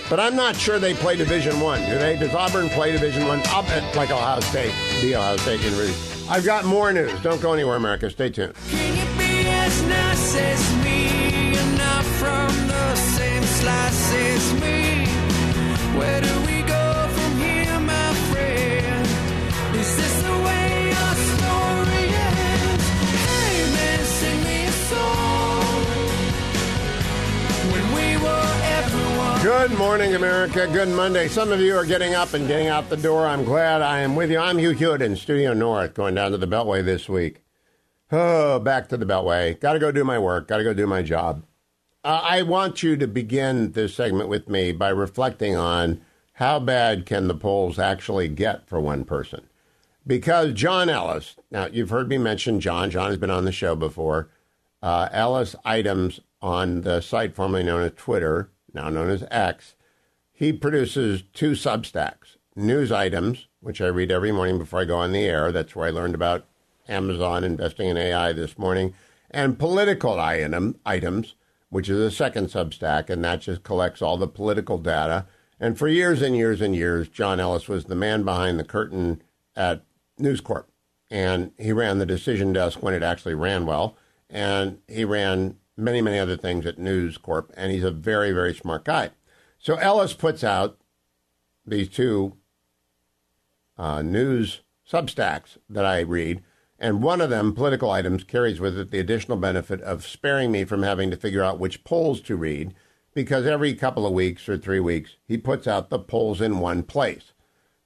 But 0.10 0.20
I'm 0.20 0.36
not 0.36 0.56
sure 0.56 0.80
they 0.80 0.96
play 0.96 1.16
Division 1.16 1.60
One, 1.60 1.80
do 1.82 2.00
they? 2.00 2.18
Does 2.18 2.34
Auburn 2.34 2.70
play 2.70 2.92
Division 2.92 3.28
One? 3.28 3.40
I'll 3.46 3.62
bet 3.62 3.96
like 3.96 4.10
Ohio 4.10 4.40
State, 4.40 4.74
the 5.02 5.16
Ohio 5.16 5.38
State 5.38 5.62
University. 5.62 6.28
I've 6.28 6.44
got 6.44 6.66
more 6.66 6.92
news. 6.92 7.14
Don't 7.22 7.40
go 7.40 7.54
anywhere, 7.54 7.76
America. 7.76 8.10
Stay 8.10 8.32
tuned. 8.32 8.56
Can 8.72 8.98
you 8.98 9.20
be 9.20 9.40
Good 29.42 29.72
morning, 29.78 30.16
America. 30.16 30.68
Good 30.68 30.90
Monday. 30.90 31.30
Some 31.30 31.54
of 31.54 31.62
you 31.62 31.74
are 31.74 31.86
getting 31.86 32.14
up 32.14 32.34
and 32.34 32.46
getting 32.46 32.68
out 32.68 32.90
the 32.90 32.98
door. 32.98 33.26
I'm 33.26 33.46
glad 33.46 33.82
I 33.82 34.00
am 34.00 34.18
with 34.18 34.30
you. 34.30 34.38
I'm 34.38 34.58
Hugh 34.58 34.72
Hewitt 34.72 35.02
in 35.02 35.16
Studio 35.16 35.54
North, 35.54 35.94
going 35.94 36.16
down 36.16 36.32
to 36.32 36.38
the 36.38 36.46
Beltway 36.46 36.84
this 36.84 37.08
week. 37.08 37.42
Oh, 38.12 38.60
back 38.60 38.90
to 38.90 38.98
the 38.98 39.06
Beltway. 39.06 39.58
Got 39.58 39.74
to 39.74 39.80
go 39.80 39.94
do 39.94 40.04
my 40.04 40.20
work. 40.20 40.50
Got 40.50 40.58
to 40.58 40.66
go 40.66 40.74
do 40.74 40.86
my 40.86 41.02
job. 41.02 41.46
Uh, 42.04 42.20
I 42.22 42.42
want 42.42 42.84
you 42.84 42.98
to 42.98 43.08
begin 43.08 43.72
this 43.72 43.96
segment 43.96 44.28
with 44.28 44.50
me 44.50 44.74
by 44.74 44.90
reflecting 44.90 45.56
on 45.56 46.02
how 46.34 46.60
bad 46.60 47.06
can 47.06 47.30
the 47.30 47.34
polls 47.34 47.80
actually 47.80 48.28
get 48.28 48.68
for 48.68 48.82
one 48.82 49.06
person. 49.06 49.48
Because 50.06 50.52
John 50.52 50.90
Ellis, 50.90 51.38
now 51.50 51.68
you've 51.68 51.92
heard 51.92 52.10
me 52.10 52.18
mention 52.18 52.60
John. 52.60 52.92
John 52.92 53.08
has 53.10 53.18
been 53.18 53.32
on 53.32 53.46
the 53.46 53.54
show 53.54 53.74
before. 53.74 54.30
Uh, 54.84 55.08
Ellis 55.14 55.56
items 55.64 56.20
on 56.42 56.82
the 56.82 57.00
site 57.00 57.36
formerly 57.36 57.64
known 57.64 57.84
as 57.84 57.94
Twitter, 57.96 58.50
now 58.74 58.90
known 58.90 59.10
as 59.10 59.24
X. 59.32 59.76
He 60.32 60.54
produces 60.54 61.24
two 61.34 61.52
Substacks 61.52 62.38
news 62.56 62.92
items, 62.92 63.48
which 63.62 63.82
I 63.82 63.88
read 63.88 64.12
every 64.12 64.32
morning 64.32 64.58
before 64.58 64.82
I 64.82 64.86
go 64.86 64.98
on 64.98 65.12
the 65.12 65.26
air. 65.26 65.52
That's 65.52 65.76
where 65.76 65.88
I 65.88 65.92
learned 65.92 66.16
about 66.16 66.46
Amazon 66.88 67.44
investing 67.44 67.88
in 67.88 67.98
AI 67.98 68.34
this 68.34 68.58
morning, 68.58 68.94
and 69.32 69.60
political 69.60 70.20
item, 70.20 70.80
items, 70.86 71.36
which 71.70 71.88
is 71.88 72.00
a 72.00 72.12
second 72.12 72.48
Substack, 72.48 73.10
and 73.10 73.24
that 73.24 73.42
just 73.42 73.64
collects 73.64 74.02
all 74.02 74.18
the 74.18 74.28
political 74.28 74.78
data. 74.78 75.26
And 75.60 75.78
for 75.78 75.88
years 75.88 76.22
and 76.22 76.36
years 76.36 76.62
and 76.62 76.76
years, 76.76 77.08
John 77.08 77.40
Ellis 77.40 77.68
was 77.68 77.86
the 77.86 77.96
man 77.96 78.24
behind 78.24 78.60
the 78.60 78.64
curtain 78.64 79.22
at 79.56 79.84
News 80.18 80.42
Corp. 80.42 80.70
And 81.12 81.52
he 81.58 81.72
ran 81.72 82.00
the 82.00 82.06
decision 82.06 82.54
desk 82.54 82.82
when 82.82 82.94
it 82.94 83.04
actually 83.04 83.34
ran 83.34 83.66
well. 83.66 83.98
And 84.30 84.80
he 84.88 85.06
ran 85.06 85.58
many, 85.80 86.02
many 86.02 86.20
other 86.20 86.38
things 86.38 86.66
at 86.66 86.78
News 86.78 87.18
Corp. 87.18 87.52
And 87.56 87.72
he's 87.72 87.84
a 87.84 87.92
very, 87.92 88.32
very 88.32 88.54
smart 88.54 88.86
guy. 88.86 89.12
So 89.58 89.76
Ellis 89.76 90.14
puts 90.14 90.44
out 90.44 90.78
these 91.66 91.90
two 91.90 92.38
uh, 93.78 94.02
news 94.02 94.62
substacks 94.90 95.58
that 95.70 95.86
I 95.86 96.00
read. 96.02 96.44
And 96.80 97.04
one 97.04 97.20
of 97.20 97.30
them, 97.30 97.54
political 97.54 97.92
items, 97.92 98.24
carries 98.24 98.60
with 98.60 98.78
it 98.78 98.92
the 98.92 99.00
additional 99.00 99.38
benefit 99.38 99.82
of 99.82 100.06
sparing 100.06 100.52
me 100.52 100.64
from 100.64 100.84
having 100.84 101.12
to 101.12 101.18
figure 101.18 101.44
out 101.44 101.60
which 101.60 101.84
polls 101.84 102.22
to 102.22 102.38
read, 102.38 102.74
because 103.14 103.46
every 103.46 103.74
couple 103.74 104.06
of 104.06 104.14
weeks 104.14 104.48
or 104.48 104.58
three 104.58 104.80
weeks, 104.80 105.18
he 105.26 105.38
puts 105.38 105.68
out 105.68 105.90
the 105.90 106.00
polls 106.00 106.40
in 106.40 106.60
one 106.60 106.84
place. 106.84 107.34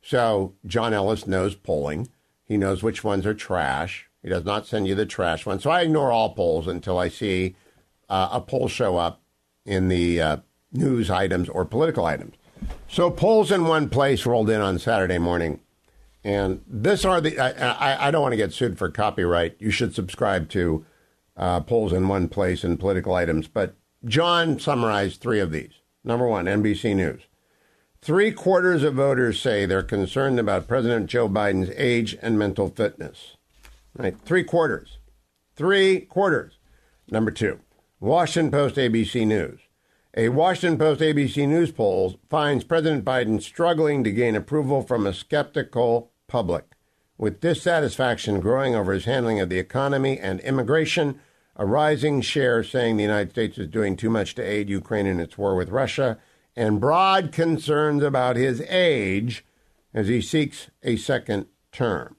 So 0.01 0.53
John 0.65 0.93
Ellis 0.93 1.25
knows 1.25 1.55
polling. 1.55 2.09
He 2.45 2.57
knows 2.57 2.83
which 2.83 3.03
ones 3.03 3.25
are 3.25 3.33
trash. 3.33 4.09
He 4.21 4.29
does 4.29 4.45
not 4.45 4.67
send 4.67 4.87
you 4.87 4.95
the 4.95 5.05
trash 5.05 5.45
ones. 5.45 5.63
So 5.63 5.71
I 5.71 5.81
ignore 5.81 6.11
all 6.11 6.35
polls 6.35 6.67
until 6.67 6.99
I 6.99 7.07
see 7.07 7.55
uh, 8.13 8.29
a 8.33 8.41
poll 8.41 8.67
show 8.67 8.97
up 8.97 9.23
in 9.65 9.87
the 9.87 10.21
uh, 10.21 10.37
news 10.71 11.09
items 11.09 11.49
or 11.49 11.65
political 11.65 12.05
items. 12.05 12.35
So 12.87 13.09
polls 13.09 13.51
in 13.51 13.65
one 13.65 13.89
place 13.89 14.27
rolled 14.27 14.51
in 14.51 14.61
on 14.61 14.77
Saturday 14.77 15.17
morning. 15.17 15.61
And 16.23 16.61
this 16.67 17.05
are 17.05 17.19
the, 17.19 17.39
I, 17.39 17.49
I, 17.49 18.07
I 18.07 18.11
don't 18.11 18.21
want 18.21 18.33
to 18.33 18.37
get 18.37 18.53
sued 18.53 18.77
for 18.77 18.89
copyright. 18.89 19.55
You 19.59 19.71
should 19.71 19.95
subscribe 19.95 20.47
to 20.49 20.85
uh, 21.35 21.61
polls 21.61 21.91
in 21.91 22.07
one 22.07 22.29
place 22.29 22.63
and 22.63 22.79
political 22.79 23.15
items. 23.15 23.47
But 23.47 23.75
John 24.05 24.59
summarized 24.59 25.19
three 25.19 25.39
of 25.39 25.51
these. 25.51 25.71
Number 26.03 26.27
one, 26.27 26.45
NBC 26.45 26.95
News. 26.95 27.23
Three 27.99 28.31
quarters 28.31 28.83
of 28.83 28.93
voters 28.93 29.39
say 29.39 29.65
they're 29.65 29.81
concerned 29.81 30.39
about 30.39 30.67
President 30.67 31.09
Joe 31.09 31.27
Biden's 31.27 31.71
age 31.75 32.15
and 32.21 32.37
mental 32.37 32.69
fitness. 32.69 33.37
Right? 33.97 34.15
Three 34.23 34.43
quarters. 34.43 34.99
Three 35.55 36.01
quarters. 36.01 36.59
Number 37.09 37.31
two, 37.31 37.59
Washington 38.03 38.51
Post 38.51 38.75
ABC 38.75 39.25
News. 39.25 39.61
A 40.17 40.27
Washington 40.27 40.77
Post 40.77 40.99
ABC 40.99 41.47
News 41.47 41.71
poll 41.71 42.19
finds 42.29 42.65
President 42.65 43.05
Biden 43.05 43.41
struggling 43.41 44.03
to 44.03 44.11
gain 44.11 44.35
approval 44.35 44.81
from 44.81 45.07
a 45.07 45.13
skeptical 45.13 46.11
public, 46.27 46.65
with 47.17 47.39
dissatisfaction 47.39 48.41
growing 48.41 48.75
over 48.75 48.91
his 48.91 49.05
handling 49.05 49.39
of 49.39 49.47
the 49.47 49.57
economy 49.57 50.19
and 50.19 50.41
immigration, 50.41 51.21
a 51.55 51.65
rising 51.65 52.19
share 52.19 52.61
saying 52.61 52.97
the 52.97 53.03
United 53.03 53.31
States 53.31 53.57
is 53.57 53.69
doing 53.69 53.95
too 53.95 54.09
much 54.09 54.35
to 54.35 54.41
aid 54.41 54.67
Ukraine 54.67 55.07
in 55.07 55.21
its 55.21 55.37
war 55.37 55.55
with 55.55 55.69
Russia, 55.69 56.19
and 56.57 56.81
broad 56.81 57.31
concerns 57.31 58.03
about 58.03 58.35
his 58.35 58.59
age 58.67 59.45
as 59.93 60.09
he 60.09 60.19
seeks 60.19 60.69
a 60.83 60.97
second 60.97 61.45
term. 61.71 62.17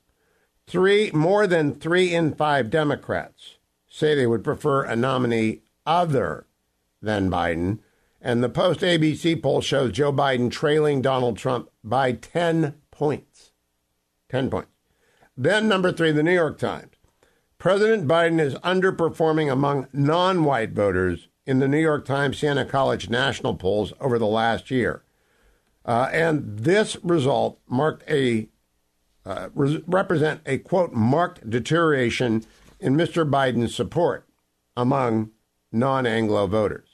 Three 0.66 1.10
more 1.12 1.46
than 1.46 1.74
three 1.74 2.14
in 2.14 2.32
five 2.34 2.70
Democrats 2.70 3.58
say 3.86 4.14
they 4.14 4.26
would 4.26 4.42
prefer 4.42 4.82
a 4.82 4.96
nominee 4.96 5.60
other 5.86 6.46
than 7.00 7.30
Biden. 7.30 7.78
And 8.20 8.42
the 8.42 8.48
post 8.48 8.80
ABC 8.80 9.42
poll 9.42 9.60
shows 9.60 9.92
Joe 9.92 10.12
Biden 10.12 10.50
trailing 10.50 11.02
Donald 11.02 11.36
Trump 11.36 11.68
by 11.82 12.12
10 12.12 12.74
points. 12.90 13.52
10 14.30 14.50
points. 14.50 14.70
Then, 15.36 15.68
number 15.68 15.92
three, 15.92 16.12
the 16.12 16.22
New 16.22 16.32
York 16.32 16.58
Times. 16.58 16.94
President 17.58 18.06
Biden 18.06 18.40
is 18.40 18.54
underperforming 18.56 19.50
among 19.50 19.88
non 19.92 20.44
white 20.44 20.72
voters 20.72 21.28
in 21.46 21.58
the 21.58 21.68
New 21.68 21.78
York 21.78 22.04
Times 22.04 22.38
Siena 22.38 22.64
College 22.64 23.10
national 23.10 23.54
polls 23.54 23.92
over 24.00 24.18
the 24.18 24.26
last 24.26 24.70
year. 24.70 25.02
Uh, 25.84 26.08
and 26.12 26.60
this 26.60 26.96
result 27.02 27.58
marked 27.68 28.08
a 28.08 28.48
uh, 29.26 29.48
re- 29.54 29.82
represent 29.86 30.40
a 30.46 30.58
quote 30.58 30.92
marked 30.92 31.48
deterioration 31.48 32.44
in 32.80 32.94
Mr. 32.94 33.28
Biden's 33.28 33.74
support 33.74 34.26
among 34.76 35.30
non-Anglo 35.74 36.46
voters. 36.46 36.88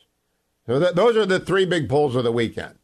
So 0.66 0.80
th- 0.80 0.94
those 0.94 1.16
are 1.16 1.26
the 1.26 1.40
three 1.40 1.64
big 1.64 1.88
polls 1.88 2.16
of 2.16 2.24
the 2.24 2.32
weekend, 2.32 2.74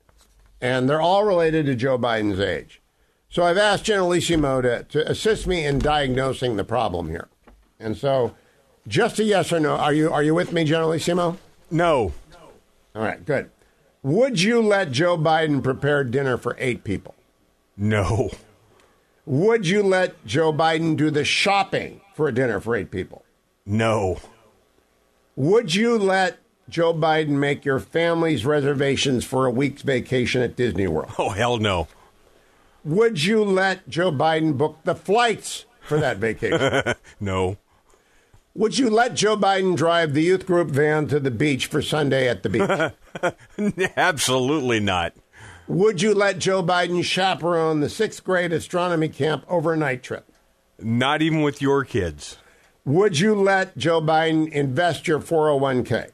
and 0.61 0.89
they're 0.89 1.01
all 1.01 1.25
related 1.25 1.67
to 1.67 1.75
Joe 1.75 1.99
Biden's 1.99 2.41
age. 2.41 2.81
So 3.29 3.43
I've 3.43 3.59
asked 3.59 3.85
Generalissimo 3.85 4.63
to, 4.63 4.85
to 4.85 5.11
assist 5.11 5.47
me 5.47 5.65
in 5.65 5.79
diagnosing 5.79 6.57
the 6.57 6.65
problem 6.65 7.09
here, 7.09 7.29
and 7.81 7.97
so 7.97 8.35
just 8.87 9.19
a 9.19 9.25
yes 9.25 9.53
or 9.53 9.61
no. 9.61 9.75
Are 9.77 9.93
you 9.93 10.13
are 10.13 10.23
you 10.23 10.35
with 10.35 10.53
me, 10.53 10.65
Generalissimo? 10.65 11.39
No. 11.71 12.13
All 12.95 13.03
right, 13.03 13.25
good. 13.25 13.51
Would 14.03 14.41
you 14.41 14.63
let 14.63 14.93
Joe 14.93 15.19
Biden 15.19 15.63
prepare 15.63 16.05
dinner 16.05 16.39
for 16.39 16.57
eight 16.59 16.85
people? 16.85 17.15
No. 17.77 18.31
Would 19.27 19.67
you 19.67 19.83
let 19.83 20.25
Joe 20.25 20.53
Biden 20.53 20.97
do 20.97 21.11
the 21.11 21.25
shopping 21.25 22.01
for 22.15 22.29
a 22.29 22.33
dinner 22.33 22.61
for 22.61 22.77
eight 22.77 22.93
people? 22.93 23.25
No. 23.67 24.21
Would 25.37 25.75
you 25.75 25.99
let 25.99 26.39
Joe 26.69 26.95
Biden 26.95 27.29
make 27.29 27.65
your 27.67 27.79
family's 27.79 28.47
reservations 28.47 29.23
for 29.25 29.45
a 29.45 29.51
week's 29.51 29.83
vacation 29.83 30.41
at 30.41 30.57
Disney 30.57 30.87
World? 30.87 31.13
Oh, 31.19 31.29
hell 31.29 31.59
no. 31.59 31.89
Would 32.85 33.23
you 33.23 33.45
let 33.45 33.87
Joe 33.87 34.11
Biden 34.11 34.57
book 34.57 34.79
the 34.85 34.95
flights 34.95 35.67
for 35.83 35.99
that 36.01 36.17
vacation? 36.19 36.95
No. 37.21 37.59
Would 38.55 38.79
you 38.79 38.89
let 38.89 39.13
Joe 39.13 39.37
Biden 39.37 39.77
drive 39.77 40.15
the 40.15 40.23
youth 40.23 40.47
group 40.47 40.71
van 40.71 41.07
to 41.09 41.21
the 41.21 41.31
beach 41.31 41.67
for 41.67 41.83
Sunday 41.83 42.27
at 42.27 42.43
the 42.43 42.49
beach? 42.49 43.91
Absolutely 43.97 44.81
not. 44.81 45.13
Would 45.69 46.01
you 46.01 46.15
let 46.15 46.39
Joe 46.39 46.63
Biden 46.63 47.05
chaperone 47.05 47.81
the 47.81 47.91
sixth 47.91 48.25
grade 48.25 48.55
astronomy 48.55 49.11
camp 49.11 49.45
overnight 49.49 50.03
trip? 50.03 50.27
Not 50.81 51.21
even 51.21 51.43
with 51.43 51.61
your 51.61 51.85
kids. 51.85 52.39
Would 52.87 53.19
you 53.19 53.35
let 53.35 53.77
Joe 53.77 54.01
Biden 54.01 54.49
invest 54.51 55.09
your 55.09 55.19
401k? 55.19 56.11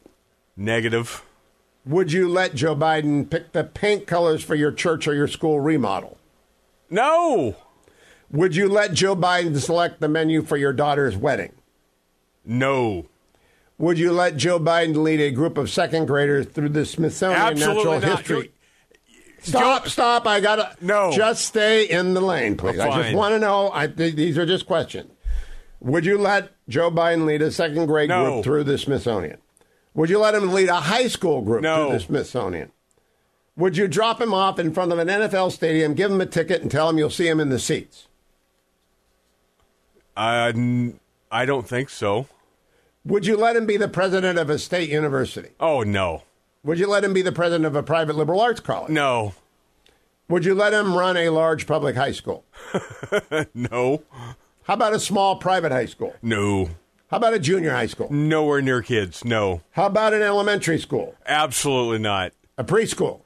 Negative. 0.56 1.22
Would 1.85 2.12
you 2.12 2.28
let 2.28 2.54
Joe 2.54 2.74
Biden 2.74 3.28
pick 3.28 3.52
the 3.52 3.62
paint 3.62 4.06
colors 4.06 4.42
for 4.42 4.54
your 4.54 4.72
church 4.72 5.06
or 5.06 5.12
your 5.14 5.28
school 5.28 5.61
remodel? 5.61 6.16
No. 6.88 7.56
Would 8.30 8.56
you 8.56 8.68
let 8.70 8.94
Joe 8.94 9.14
Biden 9.14 9.58
select 9.61 10.00
the 10.00 10.08
menu 10.08 10.42
for 10.42 10.56
your 10.56 10.72
daughter's 10.72 11.14
wedding? 11.16 11.52
No. 12.44 13.06
Would 13.76 13.98
you 13.98 14.11
let 14.12 14.38
Joe 14.38 14.58
Biden 14.58 15.02
lead 15.02 15.20
a 15.20 15.30
group 15.30 15.58
of 15.58 15.68
second 15.68 16.06
graders 16.06 16.46
through 16.46 16.70
the 16.70 16.87
Smithsonian 16.87 17.38
Absolutely 17.38 17.85
Natural 17.85 18.00
not. 18.00 18.18
History? 18.18 18.37
You're- 18.37 18.48
Stop, 19.44 19.82
Joe- 19.82 19.88
stop. 19.90 20.26
I 20.26 20.38
got 20.40 20.56
to. 20.56 20.76
No. 20.87 21.11
Just 21.12 21.44
stay 21.44 21.85
in 21.90 22.14
the 22.14 22.20
lane, 22.20 22.56
please. 22.56 22.78
I 22.78 23.02
just 23.02 23.16
want 23.16 23.32
to 23.35 23.40
know. 23.40 23.70
I, 23.74 23.88
th- 23.88 24.14
these 24.14 24.38
are 24.38 24.46
just 24.46 24.66
questions. 24.66 25.11
Would 25.83 26.05
you 26.07 26.16
let 26.16 26.51
Joe 26.68 26.90
Biden 26.90 27.27
lead 27.27 27.42
a 27.42 27.51
second 27.51 27.87
grade 27.87 28.09
No. 28.09 28.25
group 28.35 28.45
through 28.45 28.64
the 28.64 28.79
Smithsonian? 28.79 29.38
Would 29.95 30.11
you 30.11 30.18
let 30.18 30.35
him 30.35 30.53
lead 30.53 30.68
a 30.68 30.75
high 30.81 31.09
school 31.09 31.42
group 31.42 31.62
No. 31.62 31.88
through 31.88 31.99
the 31.99 32.05
Smithsonian? 32.05 32.71
Would 33.57 33.77
you 33.77 33.88
drop 33.88 34.21
him 34.21 34.33
off 34.33 34.59
in 34.59 34.73
front 34.73 34.92
of 34.92 34.99
an 34.99 35.09
NFL 35.09 35.51
stadium, 35.51 35.95
give 35.95 36.11
him 36.11 36.21
a 36.21 36.27
ticket, 36.27 36.62
and 36.62 36.71
tell 36.71 36.88
him 36.88 36.99
you'll 36.99 37.11
see 37.11 37.29
him 37.29 37.40
in 37.40 37.49
the 37.51 37.59
seats? 37.59 38.07
N- 40.16 41.01
I 41.31 41.45
don't 41.45 41.66
think 41.68 41.90
so. 41.90 42.27
Would 43.05 43.27
you 43.27 43.37
let 43.37 43.57
him 43.57 43.66
be 43.66 43.77
the 43.77 43.88
president 43.88 44.38
of 44.38 44.49
a 44.49 44.59
state 44.59 44.88
university? 44.88 45.51
Oh, 45.59 45.83
no. 45.83 46.23
Would 46.62 46.79
you 46.79 46.87
let 46.87 47.03
him 47.05 47.12
be 47.12 47.23
the 47.23 47.33
president 47.33 47.66
of 47.66 47.75
a 47.75 47.83
private 47.83 48.14
liberal 48.16 48.40
arts 48.40 48.61
college? 48.61 48.90
No. 48.90 49.35
Would 50.29 50.45
you 50.45 50.55
let 50.55 50.73
him 50.73 50.95
run 50.97 51.16
a 51.16 51.31
large 51.31 51.66
public 51.66 51.97
high 51.97 52.12
school? 52.12 52.45
No. 53.55 54.03
How 54.64 54.75
about 54.75 54.92
a 54.94 55.01
small 55.01 55.37
private 55.37 55.72
high 55.72 55.87
school? 55.87 56.14
No. 56.22 56.70
How 57.11 57.16
about 57.18 57.35
a 57.35 57.38
junior 57.38 57.70
high 57.72 57.87
school? 57.87 58.11
Nowhere 58.12 58.62
near 58.62 58.81
kids. 58.83 59.25
No. 59.25 59.62
How 59.72 59.87
about 59.87 60.14
an 60.14 60.22
elementary 60.22 60.79
school? 60.79 61.14
Absolutely 61.27 61.98
not. 61.98 62.33
A 62.57 62.64
preschool? 62.64 63.20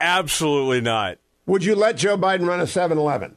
Absolutely 0.00 0.80
not. 0.80 1.18
Would 1.46 1.64
you 1.64 1.74
let 1.74 1.96
Joe 1.96 2.16
Biden 2.16 2.46
run 2.46 2.60
a 2.60 2.66
7 2.66 2.98
Eleven? 2.98 3.36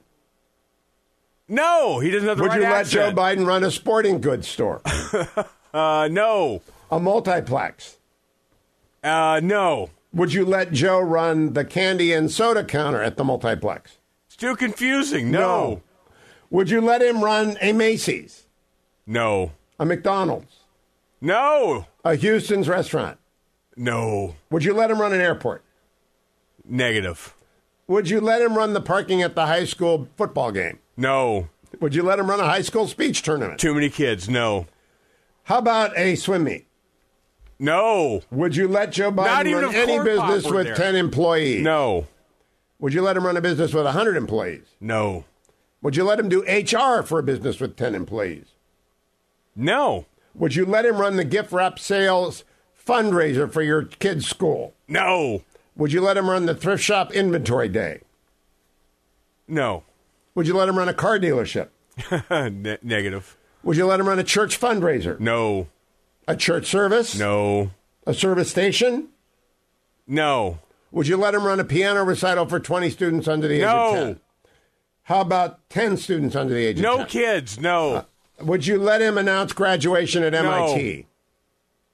No, 1.47 2.00
he 2.00 2.10
doesn't 2.12 2.28
have 2.28 2.38
the 2.38 2.43
Would 2.43 2.50
right 2.52 2.62
you 2.62 2.67
let 2.67 2.88
Joe. 2.88 3.12
Biden 3.12 3.45
run 3.45 3.63
a 3.63 3.71
sporting 3.71 4.21
goods 4.21 4.47
store? 4.47 4.82
Uh, 5.73 6.08
no. 6.10 6.62
a 6.89 7.00
multiplex? 7.00 7.97
Uh, 9.04 9.39
no. 9.43 9.91
Would 10.12 10.34
you 10.34 10.43
let 10.43 10.71
Joe 10.71 11.00
run 11.00 11.54
the 11.54 11.63
candy 11.63 12.13
and 12.13 12.32
soda 12.32 12.63
counter 12.63 13.04
at 13.04 13.15
the 13.17 13.23
multiplex? 13.23 13.97
It's 14.26 14.36
too 14.38 14.56
confusing. 14.56 15.30
No. 15.30 15.84
Would 16.49 16.69
you 16.69 16.81
let 16.81 17.01
him 17.01 17.23
run 17.23 17.57
a 17.62 17.73
Macy's, 17.73 18.45
No. 19.05 19.51
a 19.79 19.86
McDonald's, 19.86 20.57
No. 21.21 21.86
a 22.03 22.15
Houston's 22.15 22.67
restaurant? 22.69 23.17
No. 23.75 24.36
Would 24.49 24.63
you 24.63 24.73
let 24.73 24.89
him 24.89 24.99
run 24.99 25.13
an 25.13 25.21
airport? 25.21 25.63
Negative. 26.65 27.33
Would 27.88 28.10
you 28.10 28.19
let 28.19 28.41
him 28.41 28.57
run 28.57 28.73
the 28.73 28.81
parking 28.81 29.21
at 29.21 29.36
the 29.36 29.45
high 29.45 29.65
school 29.65 30.07
football 30.17 30.51
game? 30.51 30.79
No. 30.97 31.49
Would 31.79 31.95
you 31.95 32.03
let 32.03 32.19
him 32.19 32.29
run 32.29 32.39
a 32.39 32.45
high 32.45 32.62
school 32.62 32.88
speech 32.88 33.21
tournament? 33.21 33.60
Too 33.60 33.73
many 33.73 33.89
kids. 33.89 34.27
No. 34.27 34.65
How 35.43 35.60
about 35.60 35.97
a 35.97 36.15
swim 36.15 36.43
meet? 36.45 36.65
No. 37.60 38.21
Would 38.31 38.55
you 38.55 38.67
let 38.67 38.91
Joe 38.91 39.12
Biden 39.12 39.62
run 39.62 39.73
any 39.75 39.99
business 40.03 40.45
with 40.45 40.65
there. 40.67 40.75
10 40.75 40.95
employees? 40.95 41.63
No. 41.63 42.07
Would 42.79 42.93
you 42.93 43.01
let 43.01 43.15
him 43.17 43.25
run 43.25 43.38
a 43.38 43.41
business 43.41 43.73
with 43.73 43.86
100 43.86 44.17
employees? 44.17 44.65
No. 44.81 45.23
Would 45.81 45.95
you 45.95 46.03
let 46.03 46.19
him 46.19 46.29
do 46.29 46.41
HR 46.43 47.03
for 47.03 47.19
a 47.19 47.23
business 47.23 47.59
with 47.59 47.75
10 47.75 47.93
employees? 47.95 48.47
No. 49.55 50.05
Would 50.35 50.55
you 50.55 50.65
let 50.65 50.85
him 50.85 50.97
run 50.97 51.15
the 51.15 51.23
gift 51.23 51.51
wrap 51.51 51.79
sales 51.79 52.43
fundraiser 52.85 53.51
for 53.51 53.61
your 53.61 53.83
kid's 53.83 54.27
school? 54.27 54.73
No. 54.87 55.43
Would 55.75 55.91
you 55.93 56.01
let 56.01 56.17
him 56.17 56.29
run 56.29 56.45
the 56.45 56.55
thrift 56.55 56.83
shop 56.83 57.11
inventory 57.13 57.69
day? 57.69 58.01
No. 59.47 59.83
Would 60.35 60.47
you 60.47 60.55
let 60.55 60.69
him 60.69 60.77
run 60.77 60.89
a 60.89 60.93
car 60.93 61.19
dealership? 61.19 61.69
Ne- 62.51 62.77
negative. 62.83 63.37
Would 63.63 63.77
you 63.77 63.85
let 63.85 63.99
him 63.99 64.07
run 64.07 64.19
a 64.19 64.23
church 64.23 64.59
fundraiser? 64.59 65.19
No. 65.19 65.67
A 66.27 66.35
church 66.35 66.65
service? 66.67 67.17
No. 67.17 67.71
A 68.05 68.13
service 68.13 68.49
station? 68.49 69.09
No. 70.07 70.59
Would 70.91 71.07
you 71.07 71.17
let 71.17 71.33
him 71.33 71.43
run 71.43 71.59
a 71.59 71.63
piano 71.65 72.03
recital 72.03 72.45
for 72.45 72.59
20 72.59 72.89
students 72.89 73.27
under 73.27 73.47
the 73.47 73.55
age 73.55 73.61
No. 73.61 73.87
of 73.89 73.93
10? 73.93 74.19
How 75.08 75.22
about 75.22 75.70
10 75.70 75.96
students 75.96 76.36
under 76.36 76.54
the 76.54 76.65
age 76.65 76.80
No 76.82 76.93
of 76.96 77.00
10? 77.00 77.08
kids. 77.08 77.58
No. 77.60 77.93
Uh, 77.96 78.04
would 78.41 78.67
you 78.67 78.78
let 78.78 79.02
him 79.02 79.17
announce 79.17 79.54
graduation 79.54 80.22
at 80.22 80.34
MIT? 80.34 81.08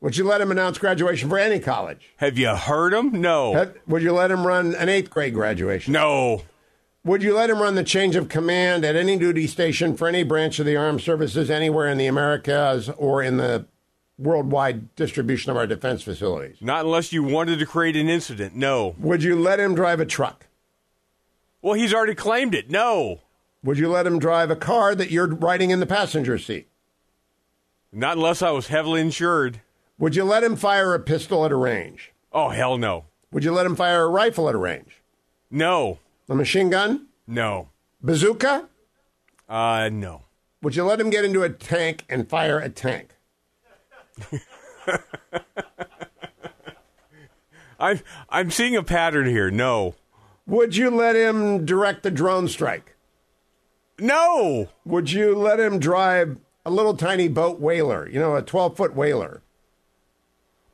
Would 0.01 0.17
you 0.17 0.23
let 0.23 0.41
him 0.41 0.49
announce 0.49 0.79
graduation 0.79 1.29
for 1.29 1.37
any 1.37 1.59
college? 1.59 2.09
Have 2.17 2.39
you 2.39 2.49
heard 2.55 2.91
him? 2.91 3.21
No. 3.21 3.53
Have- 3.53 3.75
Would 3.87 4.01
you 4.01 4.13
let 4.13 4.31
him 4.31 4.47
run 4.47 4.73
an 4.73 4.89
eighth 4.89 5.11
grade 5.11 5.35
graduation? 5.35 5.93
No. 5.93 6.41
Would 7.05 7.21
you 7.21 7.35
let 7.35 7.51
him 7.51 7.61
run 7.61 7.75
the 7.75 7.83
change 7.83 8.15
of 8.15 8.29
command 8.29 8.83
at 8.83 8.95
any 8.95 9.15
duty 9.17 9.45
station 9.45 9.95
for 9.95 10.07
any 10.07 10.23
branch 10.23 10.57
of 10.57 10.65
the 10.65 10.75
armed 10.75 11.01
services 11.01 11.51
anywhere 11.51 11.87
in 11.87 11.99
the 11.99 12.07
Americas 12.07 12.89
or 12.89 13.21
in 13.21 13.37
the 13.37 13.67
worldwide 14.17 14.95
distribution 14.95 15.51
of 15.51 15.57
our 15.57 15.67
defense 15.67 16.01
facilities? 16.01 16.57
Not 16.61 16.85
unless 16.85 17.13
you 17.13 17.21
wanted 17.23 17.59
to 17.59 17.65
create 17.67 17.95
an 17.95 18.09
incident. 18.09 18.55
No. 18.55 18.95
Would 18.97 19.21
you 19.21 19.35
let 19.39 19.59
him 19.59 19.75
drive 19.75 19.99
a 19.99 20.05
truck? 20.05 20.47
Well, 21.63 21.73
he's 21.75 21.93
already 21.93 22.13
claimed 22.13 22.53
it. 22.53 22.69
No. 22.69 23.21
Would 23.63 23.79
you 23.79 23.89
let 23.89 24.05
him 24.05 24.19
drive 24.19 24.51
a 24.51 24.55
car 24.55 24.93
that 24.93 25.09
you're 25.11 25.27
riding 25.27 25.71
in 25.71 25.79
the 25.79 25.85
passenger 25.85 26.37
seat? 26.37 26.67
Not 27.89 28.17
unless 28.17 28.41
I 28.41 28.51
was 28.51 28.67
heavily 28.67 28.99
insured. 28.99 29.61
Would 29.97 30.17
you 30.17 30.25
let 30.25 30.43
him 30.43 30.57
fire 30.57 30.93
a 30.93 30.99
pistol 30.99 31.45
at 31.45 31.53
a 31.53 31.55
range? 31.55 32.11
Oh, 32.33 32.49
hell 32.49 32.77
no. 32.77 33.05
Would 33.31 33.45
you 33.45 33.53
let 33.53 33.65
him 33.65 33.77
fire 33.77 34.03
a 34.03 34.09
rifle 34.09 34.49
at 34.49 34.55
a 34.55 34.57
range? 34.57 35.01
No. 35.49 35.99
A 36.27 36.35
machine 36.35 36.69
gun? 36.69 37.07
No. 37.25 37.69
Bazooka? 38.01 38.67
Uh, 39.47 39.89
no. 39.89 40.23
Would 40.61 40.75
you 40.75 40.83
let 40.83 40.99
him 40.99 41.09
get 41.09 41.23
into 41.23 41.43
a 41.43 41.49
tank 41.49 42.03
and 42.09 42.27
fire 42.29 42.59
a 42.59 42.67
tank? 42.67 43.11
I'm 47.79 48.01
I'm 48.29 48.51
seeing 48.51 48.75
a 48.75 48.83
pattern 48.83 49.27
here. 49.27 49.49
No, 49.49 49.95
Would 50.45 50.75
you 50.75 50.89
let 50.89 51.15
him 51.15 51.65
direct 51.65 52.03
the 52.03 52.11
drone 52.11 52.47
strike? 52.47 52.95
no. 53.99 54.67
Would 54.85 55.11
you 55.11 55.35
let 55.35 55.59
him 55.59 55.79
drive 55.79 56.37
a 56.65 56.69
little 56.71 56.95
tiny 56.97 57.27
boat 57.27 57.59
whaler? 57.59 58.09
You 58.09 58.19
know, 58.19 58.35
a 58.35 58.41
12 58.41 58.75
foot 58.75 58.95
whaler. 58.95 59.41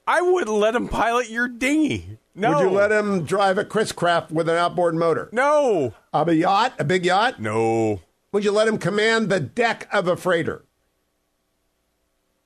I 0.08 0.22
wouldn't 0.22 0.58
let 0.58 0.74
him 0.74 0.88
pilot 0.88 1.30
your 1.30 1.48
dinghy. 1.48 2.18
No. 2.34 2.52
Would 2.58 2.64
you 2.64 2.70
let 2.72 2.92
him 2.92 3.26
drive 3.26 3.58
a 3.60 3.66
Chris 3.66 3.92
Craft 3.92 4.32
with 4.32 4.50
an 4.50 4.56
outboard 4.56 4.96
motor? 4.96 5.30
No. 5.32 5.94
A 6.14 6.32
yacht, 6.32 6.74
a 6.80 6.84
big 6.84 7.06
yacht? 7.06 7.40
No. 7.40 8.02
Would 8.32 8.44
you 8.44 8.52
let 8.52 8.68
him 8.68 8.78
command 8.80 9.30
the 9.30 9.40
deck 9.40 9.88
of 9.92 10.08
a 10.08 10.16
freighter? 10.16 10.64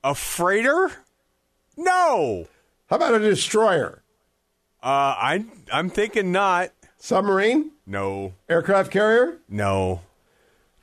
A 0.04 0.16
freighter? 0.16 0.92
No. 1.78 2.48
How 2.88 2.98
about 2.98 3.14
a 3.14 3.20
destroyer? 3.20 4.04
Uh, 4.82 5.16
I 5.16 5.46
I'm 5.72 5.90
thinking 5.90 6.32
not. 6.34 6.72
Submarine? 7.04 7.72
No. 7.86 8.34
Aircraft 8.48 8.90
carrier? 8.90 9.40
No. 9.50 10.00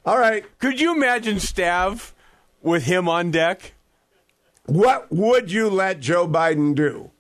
All 0.05 0.19
right. 0.19 0.45
Could 0.59 0.79
you 0.79 0.95
imagine 0.95 1.37
Stav 1.37 2.13
with 2.61 2.83
him 2.83 3.09
on 3.09 3.31
deck? 3.31 3.73
What 4.67 5.11
would 5.11 5.51
you 5.51 5.71
let 5.71 6.01
Joe 6.01 6.29
Biden 6.29 6.75
do? 6.75 7.11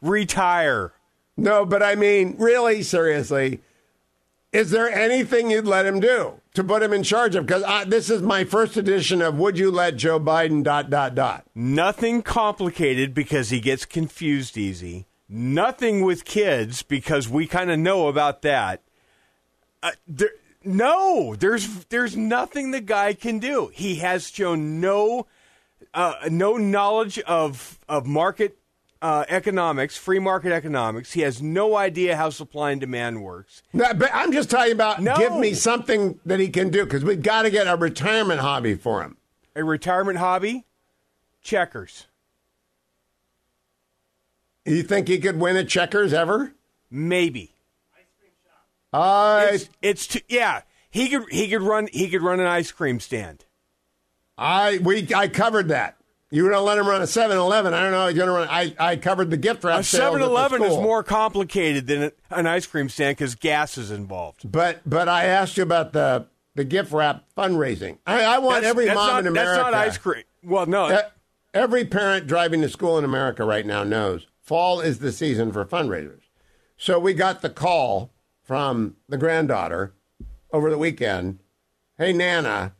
Retire. 0.00 0.94
No, 1.36 1.66
but 1.66 1.82
I 1.82 1.94
mean, 1.94 2.36
really, 2.38 2.82
seriously, 2.82 3.60
is 4.50 4.70
there 4.70 4.88
anything 4.88 5.50
you'd 5.50 5.66
let 5.66 5.84
him 5.84 6.00
do 6.00 6.40
to 6.54 6.64
put 6.64 6.82
him 6.82 6.94
in 6.94 7.02
charge 7.02 7.34
of? 7.34 7.44
Because 7.44 7.86
this 7.88 8.08
is 8.08 8.22
my 8.22 8.44
first 8.44 8.78
edition 8.78 9.20
of 9.20 9.38
Would 9.38 9.58
You 9.58 9.70
Let 9.70 9.96
Joe 9.96 10.18
Biden 10.18 10.64
dot 10.64 10.88
dot 10.88 11.14
dot. 11.14 11.44
Nothing 11.54 12.22
complicated 12.22 13.12
because 13.12 13.50
he 13.50 13.60
gets 13.60 13.84
confused 13.84 14.56
easy. 14.56 15.04
Nothing 15.34 16.02
with 16.04 16.26
kids 16.26 16.82
because 16.82 17.26
we 17.26 17.46
kind 17.46 17.70
of 17.70 17.78
know 17.78 18.08
about 18.08 18.42
that. 18.42 18.82
Uh, 19.82 19.92
there, 20.06 20.28
no, 20.62 21.34
there's 21.34 21.86
there's 21.86 22.16
nothing 22.16 22.70
the 22.70 22.82
guy 22.82 23.14
can 23.14 23.38
do. 23.38 23.70
He 23.72 23.94
has 23.96 24.28
shown 24.28 24.78
no 24.78 25.26
uh, 25.94 26.14
no 26.30 26.58
knowledge 26.58 27.18
of 27.20 27.78
of 27.88 28.04
market 28.06 28.58
uh, 29.00 29.24
economics, 29.28 29.96
free 29.96 30.18
market 30.18 30.52
economics. 30.52 31.12
He 31.12 31.22
has 31.22 31.40
no 31.40 31.76
idea 31.76 32.14
how 32.16 32.28
supply 32.28 32.70
and 32.72 32.80
demand 32.80 33.22
works. 33.22 33.62
No, 33.72 33.92
but 33.94 34.10
I'm 34.12 34.32
just 34.32 34.50
talking 34.50 34.72
about 34.72 35.00
No. 35.00 35.16
give 35.16 35.34
me 35.34 35.54
something 35.54 36.20
that 36.26 36.40
he 36.40 36.48
can 36.50 36.68
do 36.68 36.84
because 36.84 37.04
we've 37.04 37.22
got 37.22 37.42
to 37.42 37.50
get 37.50 37.66
a 37.66 37.76
retirement 37.76 38.40
hobby 38.40 38.74
for 38.74 39.02
him. 39.02 39.16
A 39.56 39.64
retirement 39.64 40.18
hobby, 40.18 40.66
checkers, 41.42 42.06
You 44.64 44.82
think 44.82 45.08
he 45.08 45.18
could 45.18 45.38
win 45.40 45.56
at 45.56 45.68
checkers 45.68 46.12
ever? 46.12 46.54
maybe. 46.90 47.54
I 48.92 49.50
It's, 49.52 49.68
it's 49.80 50.06
too, 50.06 50.20
yeah. 50.28 50.62
He 50.90 51.08
could 51.08 51.24
he 51.30 51.48
could 51.48 51.62
run 51.62 51.88
he 51.90 52.08
could 52.10 52.22
run 52.22 52.40
an 52.40 52.46
ice 52.46 52.70
cream 52.70 53.00
stand. 53.00 53.46
I 54.36 54.78
we 54.78 55.08
I 55.14 55.28
covered 55.28 55.68
that. 55.68 55.96
You 56.30 56.44
were 56.44 56.50
to 56.50 56.60
let 56.60 56.78
him 56.78 56.86
run 56.86 57.02
a 57.02 57.04
7-Eleven. 57.04 57.74
I 57.74 57.82
don't 57.82 57.90
know. 57.90 58.00
how 58.00 58.08
He's 58.08 58.16
to 58.16 58.30
run. 58.30 58.48
I, 58.50 58.74
I 58.78 58.96
covered 58.96 59.28
the 59.28 59.36
gift 59.36 59.64
wrap. 59.64 59.80
A 59.80 59.82
sales 59.82 60.16
at 60.16 60.22
7-Eleven 60.22 60.62
is 60.62 60.76
more 60.78 61.02
complicated 61.02 61.86
than 61.86 62.10
an 62.30 62.46
ice 62.46 62.66
cream 62.66 62.88
stand 62.88 63.18
because 63.18 63.34
gas 63.34 63.76
is 63.76 63.90
involved. 63.90 64.50
But 64.50 64.80
but 64.86 65.08
I 65.08 65.24
asked 65.24 65.56
you 65.58 65.62
about 65.62 65.92
the 65.92 66.26
the 66.54 66.64
gift 66.64 66.92
wrap 66.92 67.24
fundraising. 67.36 67.98
I, 68.06 68.24
I 68.24 68.38
want 68.38 68.56
That's- 68.56 68.70
every 68.70 68.86
that's 68.86 68.96
mom 68.96 69.08
not, 69.08 69.20
in 69.20 69.26
America. 69.26 69.62
That's 69.62 69.72
not 69.72 69.74
ice 69.74 69.98
cream. 69.98 70.24
Well, 70.42 70.66
no. 70.66 71.00
Every 71.54 71.84
parent 71.84 72.26
driving 72.26 72.62
to 72.62 72.68
school 72.68 72.98
in 72.98 73.04
America 73.04 73.44
right 73.44 73.64
now 73.66 73.84
knows 73.84 74.26
fall 74.42 74.80
is 74.80 74.98
the 74.98 75.12
season 75.12 75.52
for 75.52 75.64
fundraisers. 75.64 76.22
So 76.76 76.98
we 76.98 77.14
got 77.14 77.42
the 77.42 77.50
call 77.50 78.12
from 78.42 78.96
the 79.08 79.16
granddaughter 79.16 79.94
over 80.52 80.68
the 80.70 80.78
weekend. 80.78 81.38
Hey 81.96 82.12
Nana, 82.12 82.74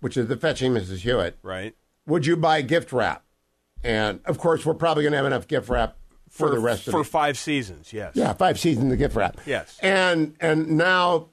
which 0.00 0.16
is 0.16 0.28
the 0.28 0.36
fetching 0.36 0.72
Mrs. 0.72 0.98
Hewitt. 1.00 1.38
right. 1.42 1.74
Would 2.06 2.24
you 2.24 2.36
buy 2.36 2.62
gift 2.62 2.90
wrap? 2.92 3.22
And 3.84 4.20
of 4.24 4.38
course, 4.38 4.64
we're 4.64 4.72
probably 4.74 5.02
going 5.02 5.12
to 5.12 5.18
have 5.18 5.26
enough 5.26 5.46
gift 5.46 5.68
wrap 5.68 5.96
for, 6.30 6.48
the 6.50 6.58
rest 6.58 6.86
of 6.88 6.92
for 6.92 7.02
the 7.02 7.08
five 7.08 7.36
seasons. 7.36 7.92
Yes. 7.92 8.12
yeah, 8.14 8.32
five 8.32 8.58
seasons 8.58 8.90
of 8.92 8.98
gift 8.98 9.14
wrap. 9.14 9.36
Yes. 9.44 9.78
And 9.82 10.34
and 10.40 10.70
now 10.78 11.28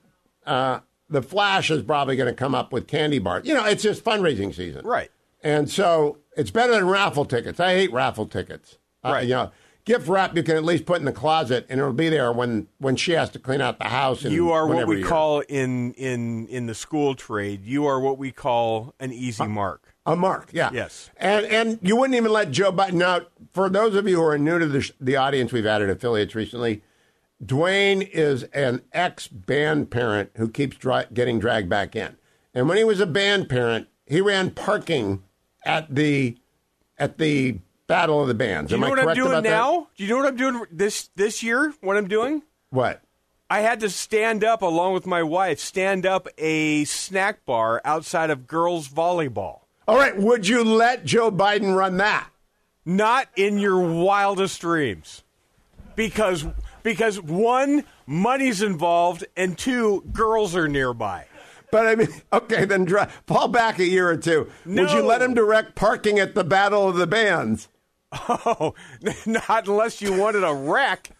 uh, 0.46 0.80
the 1.10 1.22
Flash 1.22 1.72
is 1.72 1.82
probably 1.84 2.16
going 2.18 2.28
to 2.28 2.36
come 2.36 2.54
up 2.54 2.74
with 2.74 2.88
candy 2.88 3.20
bars. 3.20 3.48
You 3.48 3.54
know, 3.54 3.66
it's 3.66 3.84
just 3.84 4.04
fundraising 4.04 4.54
season. 4.54 4.86
Right. 4.86 5.12
And 5.44 5.70
so 5.70 6.18
it's 6.36 6.52
better 6.52 6.74
than 6.74 6.88
raffle 6.88 7.26
tickets. 7.26 7.60
I 7.60 7.74
hate 7.76 7.94
raffle 7.94 8.26
tickets. 8.26 8.78
Uh, 9.04 9.12
Right. 9.14 9.24
you 9.28 9.34
know, 9.36 9.52
gift 9.86 10.08
wrap 10.08 10.36
you 10.36 10.44
can 10.44 10.56
at 10.56 10.64
least 10.64 10.86
put 10.86 11.00
in 11.00 11.06
the 11.06 11.12
closet 11.14 11.66
and 11.70 11.80
it'll 11.80 11.94
be 11.94 12.10
there 12.10 12.32
when 12.32 12.68
when 12.80 12.96
she 12.96 13.14
has 13.14 13.30
to 13.30 13.40
clean 13.40 13.62
out 13.62 13.80
the 13.80 13.86
house. 13.86 14.26
And 14.26 14.34
You 14.34 14.52
are 14.52 14.68
what 14.68 14.88
we 14.88 15.02
call 15.02 15.40
in 15.42 15.94
in 15.94 16.48
in 16.48 16.66
the 16.66 16.76
school 16.76 17.16
trade. 17.16 17.64
You 17.64 17.86
are 17.86 18.00
what 18.00 18.18
we 18.18 18.32
call 18.32 18.94
an 19.00 19.14
easy 19.14 19.48
mark. 19.48 19.94
A 20.08 20.16
mark, 20.16 20.50
yeah. 20.52 20.70
Yes. 20.74 21.10
And 21.18 21.46
and 21.46 21.80
you 21.82 21.96
wouldn't 21.96 22.16
even 22.16 22.32
let 22.32 22.52
Joe 22.52 22.72
Biden. 22.72 23.02
out 23.02 23.32
for 23.54 23.70
those 23.70 23.96
of 23.96 24.08
you 24.08 24.18
who 24.18 24.24
are 24.24 24.38
new 24.38 24.60
to 24.60 24.68
the, 24.68 24.82
sh- 24.82 24.92
the 25.00 25.16
audience, 25.16 25.52
we've 25.52 25.66
added 25.66 25.90
affiliates 25.90 26.36
recently. 26.36 26.84
Dwayne 27.44 28.08
is 28.12 28.44
an 28.54 28.82
ex 28.94 29.28
band 29.28 29.90
parent 29.92 30.32
who 30.38 30.48
keeps 30.50 30.78
dra- 30.78 31.08
getting 31.14 31.40
dragged 31.40 31.70
back 31.70 31.96
in. 31.96 32.18
And 32.54 32.70
when 32.70 32.78
he 32.78 32.84
was 32.84 33.00
a 33.00 33.06
band 33.06 33.50
parent, 33.50 33.88
he 34.06 34.22
ran 34.22 34.52
parking 34.52 35.24
at 35.66 35.94
the 35.94 36.38
at 36.98 37.18
the 37.18 37.60
Battle 37.88 38.22
of 38.22 38.28
the 38.28 38.34
Bands. 38.34 38.70
Do 38.70 38.76
you 38.76 38.82
know 38.82 38.90
what 38.90 39.00
I'm 39.00 39.16
doing 39.16 39.32
that? 39.32 39.44
now? 39.44 39.88
Do 39.96 40.04
you 40.04 40.10
know 40.10 40.18
what 40.18 40.28
I'm 40.28 40.38
doing 40.38 40.66
this 40.72 41.10
this 41.16 41.44
year? 41.44 41.74
What 41.82 41.98
I'm 41.98 42.08
doing? 42.08 42.42
What? 42.72 43.02
I 43.50 43.62
had 43.62 43.80
to 43.82 43.90
stand 43.90 44.44
up 44.44 44.64
along 44.64 44.94
with 44.94 45.06
my 45.06 45.22
wife, 45.22 45.60
stand 45.60 46.06
up 46.06 46.28
a 46.38 46.84
snack 46.86 47.46
bar 47.46 47.80
outside 47.86 48.32
of 48.32 48.48
girls 48.48 48.90
volleyball. 48.90 49.62
All 49.88 49.98
right. 49.98 50.18
Would 50.18 50.48
you 50.48 50.64
let 50.64 51.06
Joe 51.06 51.32
Biden 51.32 51.76
run 51.76 51.98
that? 51.98 52.28
Not 52.86 53.28
in 53.36 53.60
your 53.60 53.80
wildest 53.80 54.62
dreams. 54.62 55.24
Because 55.96 56.46
because 56.82 57.22
one, 57.22 57.84
money's 58.06 58.62
involved, 58.62 59.26
and 59.36 59.58
two, 59.58 60.04
girls 60.12 60.56
are 60.56 60.68
nearby. 60.68 61.26
But 61.72 61.88
I 61.88 61.96
mean, 61.96 62.08
okay, 62.34 62.66
then 62.66 62.86
dri 62.86 63.06
fall 63.28 63.48
back 63.48 63.80
a 63.80 63.86
year 63.86 64.10
or 64.10 64.18
two. 64.18 64.50
Would 64.66 64.92
you 64.92 65.02
let 65.02 65.22
him 65.22 65.34
direct 65.34 65.76
parking 65.76 66.20
at 66.20 66.36
the 66.36 66.44
Battle 66.44 66.88
of 66.88 66.96
the 66.96 67.08
Bands? 67.08 67.70
Oh, 68.28 68.74
not 69.26 69.68
unless 69.68 70.02
you 70.02 70.14
wanted 70.14 70.44
a 70.44 70.54
wreck. 70.54 71.12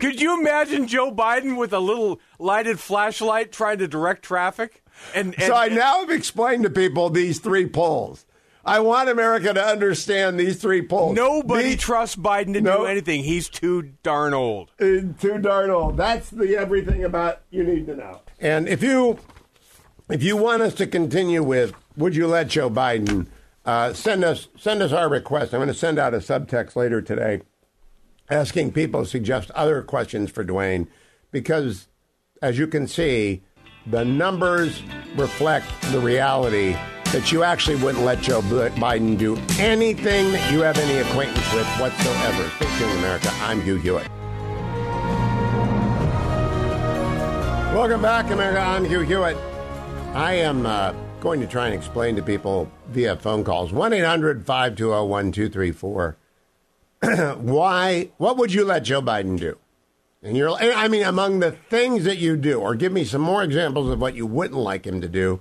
Could 0.00 0.20
you 0.20 0.38
imagine 0.40 0.86
Joe 0.88 1.12
Biden 1.14 1.56
with 1.56 1.72
a 1.72 1.78
little 1.78 2.20
lighted 2.38 2.80
flashlight 2.80 3.52
trying 3.52 3.78
to 3.78 3.86
direct 3.88 4.22
traffic? 4.24 4.82
And, 5.14 5.34
and 5.34 5.42
so 5.44 5.54
I 5.54 5.68
now 5.68 6.00
have 6.00 6.10
explained 6.10 6.64
to 6.64 6.70
people 6.70 7.08
these 7.10 7.38
three 7.38 7.66
polls. 7.68 8.26
I 8.64 8.80
want 8.80 9.08
America 9.08 9.52
to 9.52 9.64
understand 9.64 10.38
these 10.38 10.60
three 10.60 10.82
polls. 10.82 11.14
nobody 11.16 11.70
These- 11.70 11.80
trusts 11.80 12.16
Biden 12.16 12.52
to 12.54 12.60
No. 12.60 12.78
do 12.78 12.84
anything. 12.86 13.24
He's 13.24 13.48
too 13.48 13.90
darn 14.02 14.34
old. 14.34 14.70
uh, 14.80 14.84
too 15.20 15.38
darn 15.40 15.70
old. 15.70 15.96
That's 15.96 16.30
the 16.30 16.56
everything 16.56 17.04
about 17.04 17.40
you 17.50 17.64
need 17.64 17.86
to 17.86 17.96
know. 17.96 18.20
And 18.40 18.68
if 18.68 18.82
you 18.82 19.18
if 20.10 20.22
you 20.22 20.36
want 20.36 20.62
us 20.62 20.74
to 20.74 20.86
continue 20.86 21.42
with, 21.42 21.74
would 21.96 22.14
you 22.16 22.26
let 22.28 22.48
Joe 22.48 22.70
Biden? 22.70 23.26
Uh, 23.64 23.92
send 23.92 24.24
us 24.24 24.48
send 24.58 24.82
us 24.82 24.92
our 24.92 25.08
request. 25.08 25.54
I'm 25.54 25.58
going 25.58 25.68
to 25.68 25.74
send 25.74 25.98
out 25.98 26.14
a 26.14 26.18
subtext 26.18 26.74
later 26.74 27.00
today, 27.00 27.42
asking 28.28 28.72
people 28.72 29.04
to 29.04 29.08
suggest 29.08 29.52
other 29.52 29.82
questions 29.82 30.30
for 30.30 30.44
Dwayne, 30.44 30.88
because 31.30 31.86
as 32.40 32.58
you 32.58 32.66
can 32.66 32.88
see, 32.88 33.42
the 33.86 34.04
numbers 34.04 34.82
reflect 35.16 35.66
the 35.92 36.00
reality 36.00 36.76
that 37.12 37.30
you 37.30 37.44
actually 37.44 37.76
wouldn't 37.76 38.04
let 38.04 38.20
Joe 38.20 38.40
Biden 38.40 39.16
do 39.16 39.36
anything 39.60 40.32
that 40.32 40.52
you 40.52 40.62
have 40.62 40.78
any 40.78 40.98
acquaintance 40.98 41.52
with 41.52 41.66
whatsoever. 41.78 42.50
Stay 42.56 42.78
tuned, 42.78 42.98
America. 42.98 43.30
I'm 43.42 43.60
Hugh 43.60 43.76
Hewitt. 43.76 44.08
Welcome 47.72 48.02
back, 48.02 48.30
America. 48.30 48.60
I'm 48.60 48.84
Hugh 48.84 49.00
Hewitt. 49.00 49.36
I 50.14 50.34
am 50.34 50.66
uh, 50.66 50.94
going 51.22 51.40
to 51.40 51.46
try 51.46 51.66
and 51.66 51.74
explain 51.74 52.16
to 52.16 52.22
people 52.22 52.68
via 52.88 53.16
phone 53.16 53.44
calls 53.44 53.72
1 53.72 53.92
800 53.92 54.44
520 54.44 55.08
1234 55.08 56.16
why, 57.38 58.10
what 58.16 58.36
would 58.36 58.52
you 58.52 58.64
let 58.64 58.82
Joe 58.82 59.00
Biden 59.00 59.38
do? 59.38 59.56
And 60.20 60.36
you're, 60.36 60.50
I 60.50 60.88
mean, 60.88 61.04
among 61.04 61.38
the 61.38 61.52
things 61.52 62.04
that 62.04 62.18
you 62.18 62.36
do, 62.36 62.60
or 62.60 62.74
give 62.74 62.92
me 62.92 63.04
some 63.04 63.20
more 63.20 63.44
examples 63.44 63.88
of 63.88 64.00
what 64.00 64.16
you 64.16 64.26
wouldn't 64.26 64.58
like 64.58 64.84
him 64.84 65.00
to 65.00 65.08
do, 65.08 65.40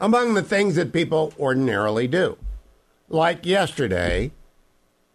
among 0.00 0.34
the 0.34 0.42
things 0.42 0.74
that 0.74 0.92
people 0.92 1.32
ordinarily 1.38 2.08
do. 2.08 2.36
Like 3.08 3.46
yesterday, 3.46 4.32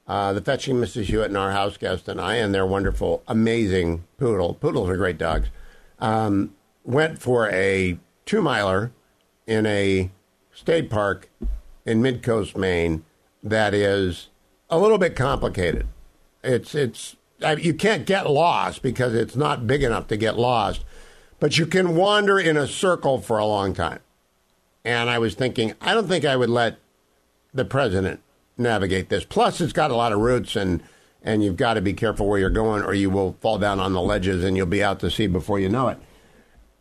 uh, 0.07 0.31
the 0.31 0.41
fetching 0.41 0.77
Mrs. 0.77 1.05
Hewitt 1.05 1.27
and 1.27 1.37
our 1.37 1.51
house 1.51 1.75
guest 1.75 2.07
and 2.07 2.21
I, 2.21 2.35
and 2.35 2.53
their 2.53 2.65
wonderful, 2.65 3.21
amazing 3.27 4.05
poodle, 4.17 4.53
poodles 4.53 4.89
are 4.89 4.97
great 4.97 5.17
dogs, 5.17 5.49
um, 5.99 6.53
went 6.85 7.21
for 7.21 7.49
a 7.49 7.97
two 8.25 8.41
miler 8.41 8.91
in 9.47 9.65
a 9.65 10.11
state 10.53 10.89
park 10.89 11.29
in 11.85 12.01
Midcoast, 12.01 12.57
Maine, 12.57 13.03
that 13.43 13.73
is 13.73 14.29
a 14.69 14.79
little 14.79 14.97
bit 14.97 15.15
complicated. 15.15 15.87
It's 16.43 16.73
it's 16.75 17.15
I 17.43 17.53
you 17.53 17.73
can't 17.73 18.05
get 18.05 18.29
lost 18.29 18.81
because 18.81 19.13
it's 19.13 19.35
not 19.35 19.67
big 19.67 19.83
enough 19.83 20.07
to 20.07 20.17
get 20.17 20.37
lost, 20.37 20.83
but 21.39 21.57
you 21.57 21.65
can 21.65 21.95
wander 21.95 22.39
in 22.39 22.57
a 22.57 22.67
circle 22.67 23.19
for 23.19 23.37
a 23.37 23.45
long 23.45 23.73
time. 23.73 23.99
And 24.83 25.09
I 25.09 25.19
was 25.19 25.33
thinking, 25.33 25.73
I 25.81 25.93
don't 25.93 26.07
think 26.07 26.25
I 26.25 26.35
would 26.35 26.49
let 26.49 26.77
the 27.53 27.65
president 27.65 28.21
navigate 28.57 29.09
this. 29.09 29.25
Plus, 29.25 29.59
it's 29.59 29.73
got 29.73 29.91
a 29.91 29.95
lot 29.95 30.11
of 30.11 30.19
roots, 30.19 30.55
and 30.55 30.83
and 31.21 31.43
you've 31.43 31.57
got 31.57 31.73
to 31.73 31.81
be 31.81 31.93
careful 31.93 32.27
where 32.27 32.39
you're 32.39 32.49
going, 32.49 32.83
or 32.83 32.93
you 32.93 33.09
will 33.09 33.35
fall 33.41 33.57
down 33.57 33.79
on 33.79 33.93
the 33.93 34.01
ledges, 34.01 34.43
and 34.43 34.55
you'll 34.55 34.67
be 34.67 34.83
out 34.83 34.99
to 34.99 35.09
sea 35.09 35.27
before 35.27 35.59
you 35.59 35.69
know 35.69 35.87
it. 35.87 35.97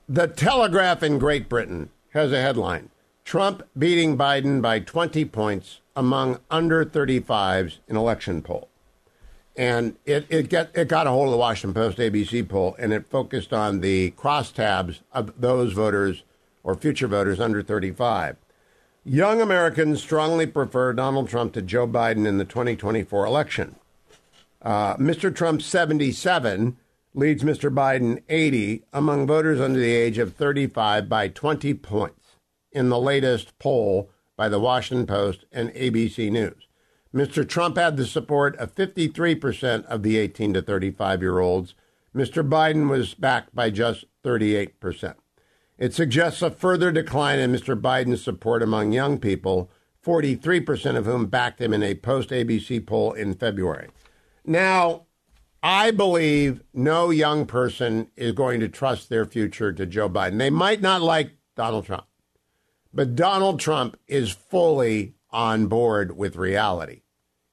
The 0.07 0.27
Telegraph 0.27 1.03
in 1.03 1.19
Great 1.19 1.49
Britain 1.49 1.89
has 2.15 2.33
a 2.33 2.41
headline: 2.41 2.91
Trump 3.25 3.63
beating 3.77 4.17
Biden 4.17 4.63
by 4.63 4.81
20 4.81 5.25
points 5.27 5.81
among 5.95 6.39
under 6.51 6.85
35s 6.85 7.79
in 7.87 7.97
election 7.97 8.43
poll. 8.43 8.69
And 9.57 9.97
it, 10.05 10.27
it, 10.29 10.49
get, 10.49 10.71
it 10.75 10.89
got 10.89 11.07
a 11.07 11.11
hold 11.11 11.27
of 11.27 11.31
the 11.33 11.37
Washington 11.37 11.75
Post 11.75 11.99
ABC 11.99 12.49
poll, 12.49 12.75
and 12.79 12.93
it 12.93 13.07
focused 13.07 13.53
on 13.53 13.81
the 13.81 14.11
crosstabs 14.13 15.01
of 15.13 15.41
those 15.41 15.73
voters 15.73 16.25
or 16.65 16.75
future 16.75 17.07
voters 17.07 17.39
under 17.39 17.63
35. 17.63 18.37
Young 19.05 19.41
Americans 19.41 20.03
strongly 20.03 20.47
prefer 20.47 20.93
Donald 20.93 21.29
Trump 21.29 21.53
to 21.53 21.63
Joe 21.63 21.87
Biden 21.87 22.27
in 22.27 22.39
the 22.39 22.45
2024 22.45 23.27
election. 23.27 23.77
Uh, 24.63 24.97
Mr. 24.97 25.35
Trump, 25.35 25.61
77, 25.61 26.79
leads 27.15 27.45
Mr. 27.45 27.73
Biden, 27.73 28.23
80, 28.29 28.83
among 28.93 29.27
voters 29.27 29.61
under 29.61 29.79
the 29.79 29.95
age 29.95 30.19
of 30.19 30.35
35 30.35 31.09
by 31.09 31.29
20 31.29 31.73
points 31.75 32.37
in 32.73 32.89
the 32.89 32.99
latest 32.99 33.59
poll 33.59 34.11
by 34.37 34.49
the 34.49 34.59
Washington 34.59 35.07
Post 35.07 35.45
and 35.53 35.71
ABC 35.71 36.31
News. 36.31 36.67
Mr. 37.15 37.49
Trump 37.49 37.77
had 37.77 37.97
the 37.97 38.07
support 38.07 38.57
of 38.57 38.75
53% 38.75 39.85
of 39.85 40.03
the 40.03 40.19
18 40.19 40.55
to 40.55 40.63
35 40.63 41.23
year 41.23 41.39
olds. 41.39 41.75
Mr. 42.15 42.47
Biden 42.47 42.91
was 42.91 43.15
backed 43.15 43.55
by 43.55 43.71
just 43.71 44.05
38%. 44.25 45.15
It 45.79 45.95
suggests 45.95 46.43
a 46.43 46.51
further 46.51 46.91
decline 46.91 47.39
in 47.39 47.53
Mr. 47.53 47.81
Biden's 47.81 48.23
support 48.23 48.63
among 48.63 48.93
young 48.93 49.19
people, 49.19 49.71
43% 50.05 50.97
of 50.97 51.07
whom 51.07 51.27
backed 51.27 51.61
him 51.61 51.73
in 51.73 51.83
a 51.83 51.95
post 51.95 52.31
ABC 52.31 52.85
poll 52.85 53.13
in 53.13 53.35
February. 53.35 53.89
Now, 54.45 55.07
I 55.67 55.93
believe 55.93 56.63
no 56.75 57.09
young 57.09 57.47
person 57.47 58.09
is 58.17 58.33
going 58.33 58.61
to 58.61 58.69
trust 58.69 59.09
their 59.09 59.25
future 59.25 59.73
to 59.73 59.87
Joe 59.87 60.11
Biden. 60.11 60.37
They 60.37 60.51
might 60.51 60.83
not 60.83 61.01
like 61.01 61.31
Donald 61.57 61.87
Trump, 61.87 62.05
but 62.93 63.17
Donald 63.17 63.61
Trump 63.61 63.99
is 64.07 64.31
fully 64.31 65.15
on 65.31 65.69
board 65.69 66.19
with 66.19 66.37
reality. 66.37 67.01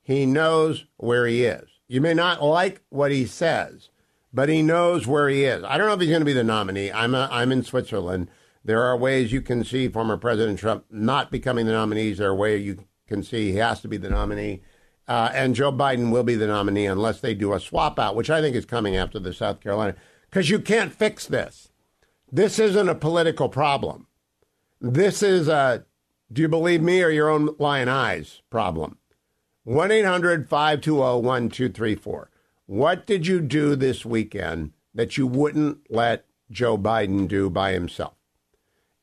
He 0.02 0.26
knows 0.26 0.84
where 0.98 1.26
he 1.26 1.46
is. 1.46 1.70
You 1.88 2.02
may 2.02 2.14
not 2.14 2.44
like 2.44 2.82
what 2.90 3.12
he 3.12 3.26
says, 3.26 3.92
but 4.34 4.50
he 4.50 4.62
knows 4.62 5.08
where 5.08 5.30
he 5.30 5.46
is. 5.46 5.64
I 5.64 5.78
don't 5.78 5.88
know 5.88 5.94
if 5.94 6.02
he's 6.02 6.10
going 6.10 6.20
to 6.20 6.26
be 6.26 6.34
the 6.34 6.44
nominee. 6.44 6.92
I'm, 6.92 7.16
a, 7.16 7.30
I'm 7.32 7.54
in 7.54 7.64
Switzerland. 7.64 8.28
There 8.66 8.84
are 8.84 8.98
ways 8.98 9.32
you 9.32 9.42
can 9.42 9.64
see 9.64 9.88
former 9.88 10.18
President 10.18 10.60
Trump 10.60 10.84
not 10.92 11.32
becoming 11.32 11.66
the 11.66 11.72
nominee. 11.72 12.12
There 12.12 12.32
are 12.32 12.36
ways 12.36 12.66
you 12.66 12.86
can 13.08 13.24
see 13.24 13.54
he 13.54 13.58
has 13.60 13.80
to 13.82 13.88
be 13.88 13.96
the 13.96 14.10
nominee. 14.10 14.64
Uh, 15.12 15.30
and 15.34 15.56
Joe 15.56 15.74
Biden 15.74 16.10
will 16.10 16.24
be 16.24 16.36
the 16.36 16.48
nominee 16.48 16.86
unless 16.86 17.20
they 17.20 17.34
do 17.34 17.52
a 17.52 17.60
swap 17.60 18.00
out, 18.00 18.16
which 18.16 18.30
I 18.30 18.40
think 18.40 18.56
is 18.56 18.64
coming 18.64 18.96
after 18.96 19.20
the 19.20 19.34
South 19.34 19.60
Carolina. 19.60 19.94
Because 20.30 20.50
you 20.50 20.58
can't 20.58 20.94
fix 20.94 21.26
this. 21.28 21.70
This 22.32 22.58
isn't 22.60 22.88
a 22.88 22.96
political 22.96 23.50
problem. 23.50 24.08
This 24.80 25.22
is 25.22 25.50
a 25.50 25.84
do 26.32 26.42
you 26.42 26.48
believe 26.48 26.82
me 26.82 27.04
or 27.04 27.10
your 27.10 27.28
own 27.28 27.54
lying 27.60 27.90
eyes 27.90 28.42
problem. 28.50 29.00
1 29.66 29.92
800 29.92 30.48
520 30.48 31.22
1234. 31.28 32.30
What 32.68 33.06
did 33.06 33.28
you 33.28 33.42
do 33.42 33.76
this 33.76 34.06
weekend 34.06 34.72
that 34.96 35.18
you 35.18 35.28
wouldn't 35.28 35.92
let 35.92 36.26
Joe 36.50 36.78
Biden 36.78 37.28
do 37.28 37.50
by 37.50 37.74
himself? 37.74 38.14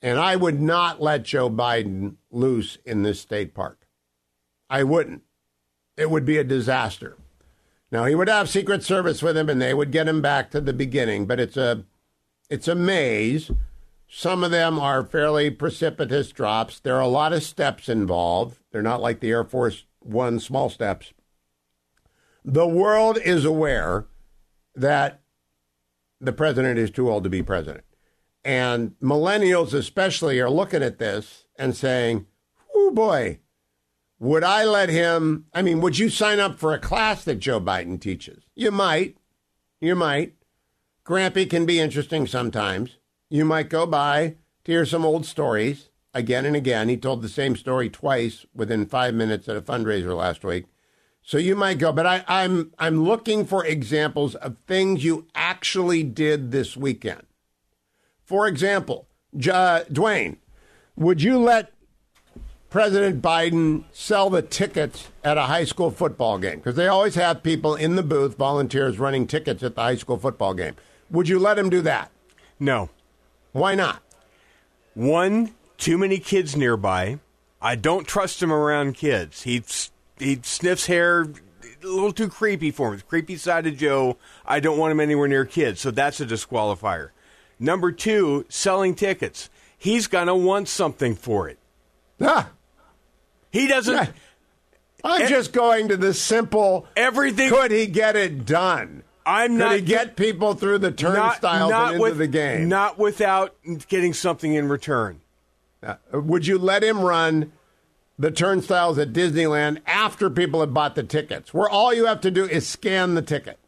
And 0.00 0.18
I 0.18 0.36
would 0.36 0.58
not 0.58 1.02
let 1.02 1.24
Joe 1.24 1.50
Biden 1.50 2.16
loose 2.30 2.78
in 2.86 3.02
this 3.02 3.20
state 3.20 3.52
park. 3.52 3.86
I 4.70 4.84
wouldn't. 4.84 5.24
It 5.98 6.10
would 6.10 6.24
be 6.24 6.38
a 6.38 6.44
disaster. 6.44 7.16
Now 7.90 8.04
he 8.04 8.14
would 8.14 8.28
have 8.28 8.48
Secret 8.48 8.84
Service 8.84 9.20
with 9.20 9.36
him 9.36 9.50
and 9.50 9.60
they 9.60 9.74
would 9.74 9.90
get 9.90 10.06
him 10.06 10.22
back 10.22 10.50
to 10.52 10.60
the 10.60 10.72
beginning, 10.72 11.26
but 11.26 11.40
it's 11.40 11.56
a 11.56 11.84
it's 12.48 12.68
a 12.68 12.74
maze. 12.76 13.50
Some 14.08 14.44
of 14.44 14.52
them 14.52 14.78
are 14.78 15.02
fairly 15.02 15.50
precipitous 15.50 16.30
drops. 16.30 16.78
There 16.78 16.94
are 16.94 17.02
a 17.02 17.08
lot 17.08 17.32
of 17.32 17.42
steps 17.42 17.88
involved. 17.88 18.60
They're 18.70 18.80
not 18.80 19.02
like 19.02 19.18
the 19.20 19.30
Air 19.30 19.44
Force 19.44 19.84
One 19.98 20.38
small 20.38 20.70
steps. 20.70 21.12
The 22.44 22.68
world 22.68 23.18
is 23.22 23.44
aware 23.44 24.06
that 24.76 25.20
the 26.20 26.32
president 26.32 26.78
is 26.78 26.92
too 26.92 27.10
old 27.10 27.24
to 27.24 27.30
be 27.30 27.42
president. 27.42 27.84
And 28.44 28.94
millennials, 29.02 29.74
especially, 29.74 30.38
are 30.38 30.48
looking 30.48 30.82
at 30.82 30.98
this 30.98 31.46
and 31.56 31.76
saying, 31.76 32.26
oh 32.74 32.92
boy, 32.92 33.40
would 34.18 34.44
I 34.44 34.64
let 34.64 34.88
him? 34.88 35.46
I 35.54 35.62
mean, 35.62 35.80
would 35.80 35.98
you 35.98 36.08
sign 36.08 36.40
up 36.40 36.58
for 36.58 36.72
a 36.72 36.78
class 36.78 37.24
that 37.24 37.36
Joe 37.36 37.60
Biden 37.60 38.00
teaches? 38.00 38.44
You 38.54 38.70
might. 38.70 39.16
You 39.80 39.94
might. 39.94 40.34
Grampy 41.04 41.48
can 41.48 41.64
be 41.64 41.80
interesting 41.80 42.26
sometimes. 42.26 42.96
You 43.30 43.44
might 43.44 43.70
go 43.70 43.86
by 43.86 44.36
to 44.64 44.72
hear 44.72 44.84
some 44.84 45.04
old 45.04 45.24
stories 45.24 45.90
again 46.12 46.44
and 46.44 46.56
again. 46.56 46.88
He 46.88 46.96
told 46.96 47.22
the 47.22 47.28
same 47.28 47.56
story 47.56 47.88
twice 47.88 48.44
within 48.54 48.86
five 48.86 49.14
minutes 49.14 49.48
at 49.48 49.56
a 49.56 49.62
fundraiser 49.62 50.16
last 50.16 50.44
week. 50.44 50.66
So 51.22 51.38
you 51.38 51.54
might 51.54 51.78
go, 51.78 51.92
but 51.92 52.06
I, 52.06 52.24
I'm 52.26 52.72
I'm 52.78 53.04
looking 53.04 53.44
for 53.44 53.64
examples 53.64 54.34
of 54.34 54.56
things 54.66 55.04
you 55.04 55.26
actually 55.34 56.02
did 56.02 56.50
this 56.50 56.76
weekend. 56.76 57.22
For 58.24 58.46
example, 58.46 59.08
J- 59.36 59.84
Dwayne, 59.90 60.38
would 60.96 61.22
you 61.22 61.38
let 61.38 61.72
President 62.70 63.22
Biden 63.22 63.84
sell 63.92 64.28
the 64.28 64.42
tickets 64.42 65.08
at 65.24 65.38
a 65.38 65.42
high 65.42 65.64
school 65.64 65.90
football 65.90 66.38
game? 66.38 66.56
Because 66.56 66.76
they 66.76 66.86
always 66.86 67.14
have 67.14 67.42
people 67.42 67.74
in 67.74 67.96
the 67.96 68.02
booth, 68.02 68.36
volunteers 68.36 68.98
running 68.98 69.26
tickets 69.26 69.62
at 69.62 69.74
the 69.74 69.80
high 69.80 69.96
school 69.96 70.18
football 70.18 70.52
game. 70.52 70.76
Would 71.10 71.28
you 71.28 71.38
let 71.38 71.58
him 71.58 71.70
do 71.70 71.80
that? 71.82 72.10
No. 72.60 72.90
Why 73.52 73.74
not? 73.74 74.02
One, 74.92 75.54
too 75.78 75.96
many 75.96 76.18
kids 76.18 76.56
nearby. 76.56 77.20
I 77.60 77.74
don't 77.74 78.06
trust 78.06 78.42
him 78.42 78.52
around 78.52 78.94
kids. 78.94 79.42
He 79.42 79.62
he 80.18 80.40
sniffs 80.42 80.86
hair, 80.86 81.22
a 81.22 81.86
little 81.86 82.12
too 82.12 82.28
creepy 82.28 82.70
for 82.70 82.90
me. 82.90 82.98
Creepy 83.08 83.36
side 83.36 83.66
of 83.66 83.76
Joe. 83.76 84.16
I 84.44 84.60
don't 84.60 84.78
want 84.78 84.92
him 84.92 85.00
anywhere 85.00 85.28
near 85.28 85.44
kids, 85.44 85.80
so 85.80 85.90
that's 85.90 86.20
a 86.20 86.26
disqualifier. 86.26 87.10
Number 87.58 87.92
two, 87.92 88.44
selling 88.48 88.94
tickets. 88.94 89.48
He's 89.76 90.06
gonna 90.06 90.36
want 90.36 90.68
something 90.68 91.14
for 91.14 91.48
it. 91.48 91.58
Ah, 92.20 92.50
He 93.50 93.66
doesn't. 93.66 94.10
I'm 95.04 95.22
E- 95.22 95.28
just 95.28 95.52
going 95.52 95.88
to 95.88 95.96
the 95.96 96.12
simple. 96.14 96.86
Everything. 96.96 97.50
Could 97.50 97.70
he 97.70 97.86
get 97.86 98.16
it 98.16 98.44
done? 98.44 99.04
I'm 99.24 99.52
Could 99.52 99.58
not 99.58 99.70
Could 99.70 99.80
he 99.80 99.86
get 99.86 100.16
people 100.16 100.54
through 100.54 100.78
the 100.78 100.90
turnstiles 100.90 101.70
and 101.72 101.90
into 101.92 102.02
with, 102.02 102.18
the 102.18 102.26
game? 102.26 102.68
Not 102.68 102.98
without 102.98 103.54
getting 103.88 104.14
something 104.14 104.54
in 104.54 104.68
return. 104.68 105.20
Uh, 105.82 105.96
would 106.12 106.46
you 106.46 106.58
let 106.58 106.82
him 106.82 107.00
run 107.00 107.52
the 108.18 108.30
turnstiles 108.30 108.98
at 108.98 109.12
Disneyland 109.12 109.80
after 109.86 110.28
people 110.28 110.60
have 110.60 110.74
bought 110.74 110.94
the 110.96 111.04
tickets, 111.04 111.54
where 111.54 111.68
all 111.68 111.94
you 111.94 112.06
have 112.06 112.20
to 112.22 112.30
do 112.30 112.44
is 112.44 112.66
scan 112.66 113.14
the 113.14 113.22
ticket? 113.22 113.58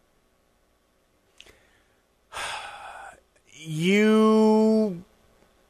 You. 3.63 5.05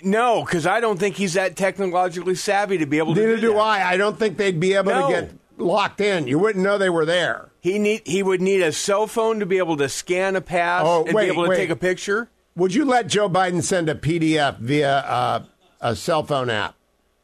No, 0.02 0.44
because 0.44 0.66
I 0.66 0.80
don't 0.80 0.98
think 0.98 1.16
he's 1.16 1.34
that 1.34 1.56
technologically 1.56 2.34
savvy 2.34 2.78
to 2.78 2.86
be 2.86 2.98
able 2.98 3.14
to 3.14 3.20
do 3.20 3.20
that. 3.22 3.26
Neither 3.28 3.40
do 3.40 3.46
do 3.48 3.54
that. 3.54 3.60
I. 3.60 3.92
I 3.92 3.96
don't 3.96 4.18
think 4.18 4.36
they'd 4.36 4.58
be 4.60 4.74
able 4.74 4.92
No. 4.92 5.06
to 5.08 5.12
get 5.12 5.30
locked 5.58 6.00
in. 6.00 6.26
You 6.26 6.38
wouldn't 6.38 6.64
know 6.64 6.78
they 6.78 6.88
were 6.90 7.04
there. 7.04 7.50
He 7.60 7.78
need 7.78 8.02
he 8.06 8.22
would 8.22 8.40
need 8.40 8.62
a 8.62 8.72
cell 8.72 9.06
phone 9.06 9.40
to 9.40 9.46
be 9.46 9.58
able 9.58 9.76
to 9.76 9.88
scan 9.88 10.36
a 10.36 10.40
pass 10.40 10.84
Oh, 10.86 11.04
and 11.04 11.14
wait, 11.14 11.26
be 11.26 11.32
able 11.32 11.44
to 11.44 11.50
wait. 11.50 11.56
take 11.56 11.70
a 11.70 11.76
picture. 11.76 12.30
Would 12.56 12.74
you 12.74 12.84
let 12.84 13.06
Joe 13.06 13.28
Biden 13.28 13.62
send 13.62 13.88
a 13.88 13.94
PDF 13.94 14.58
via 14.58 14.98
uh, 14.98 15.42
a 15.80 15.94
cell 15.94 16.22
phone 16.24 16.48
app? 16.50 16.74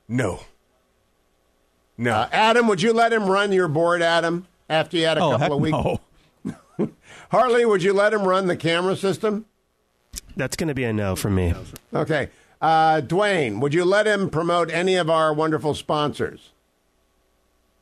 No. 0.09 0.41
No. 1.99 2.13
Uh, 2.13 2.29
Adam, 2.31 2.69
would 2.69 2.83
you 2.83 2.93
let 2.93 3.13
him 3.13 3.25
run 3.27 3.53
your 3.53 3.69
board, 3.69 4.03
Adam, 4.03 4.47
after 4.69 4.97
you 4.99 5.07
had 5.07 5.17
a 5.19 5.23
Oh, 5.23 5.39
couple 5.39 5.57
of 5.57 5.63
weeks? 5.63 5.79
no. 6.45 6.91
Harley, 7.31 7.65
would 7.65 7.83
you 7.83 7.93
let 7.95 8.13
him 8.13 8.23
run 8.25 8.47
the 8.47 8.57
camera 8.57 8.97
system? 8.97 9.47
That's 10.37 10.57
going 10.57 10.69
to 10.69 10.75
be 10.75 10.85
a 10.85 10.93
no 10.93 11.17
from 11.17 11.35
me. 11.35 11.55
Okay. 11.95 12.29
Uh, 12.61 13.01
Dwayne, 13.03 13.61
would 13.61 13.75
you 13.75 13.85
let 13.85 14.07
him 14.07 14.31
promote 14.31 14.71
any 14.71 14.97
of 14.97 15.11
our 15.11 15.33
wonderful 15.33 15.75
sponsors? 15.75 16.53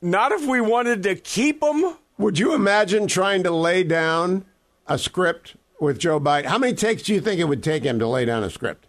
Not 0.01 0.31
if 0.31 0.45
we 0.45 0.61
wanted 0.61 1.03
to 1.03 1.15
keep 1.15 1.63
him. 1.63 1.95
Would 2.17 2.39
you 2.39 2.53
imagine 2.53 3.07
trying 3.07 3.43
to 3.43 3.51
lay 3.51 3.83
down 3.83 4.45
a 4.87 4.97
script 4.97 5.55
with 5.79 5.99
Joe 5.99 6.19
Biden? 6.19 6.45
How 6.45 6.57
many 6.57 6.73
takes 6.73 7.03
do 7.03 7.13
you 7.13 7.21
think 7.21 7.39
it 7.39 7.45
would 7.45 7.63
take 7.63 7.83
him 7.83 7.99
to 7.99 8.07
lay 8.07 8.25
down 8.25 8.43
a 8.43 8.49
script? 8.49 8.87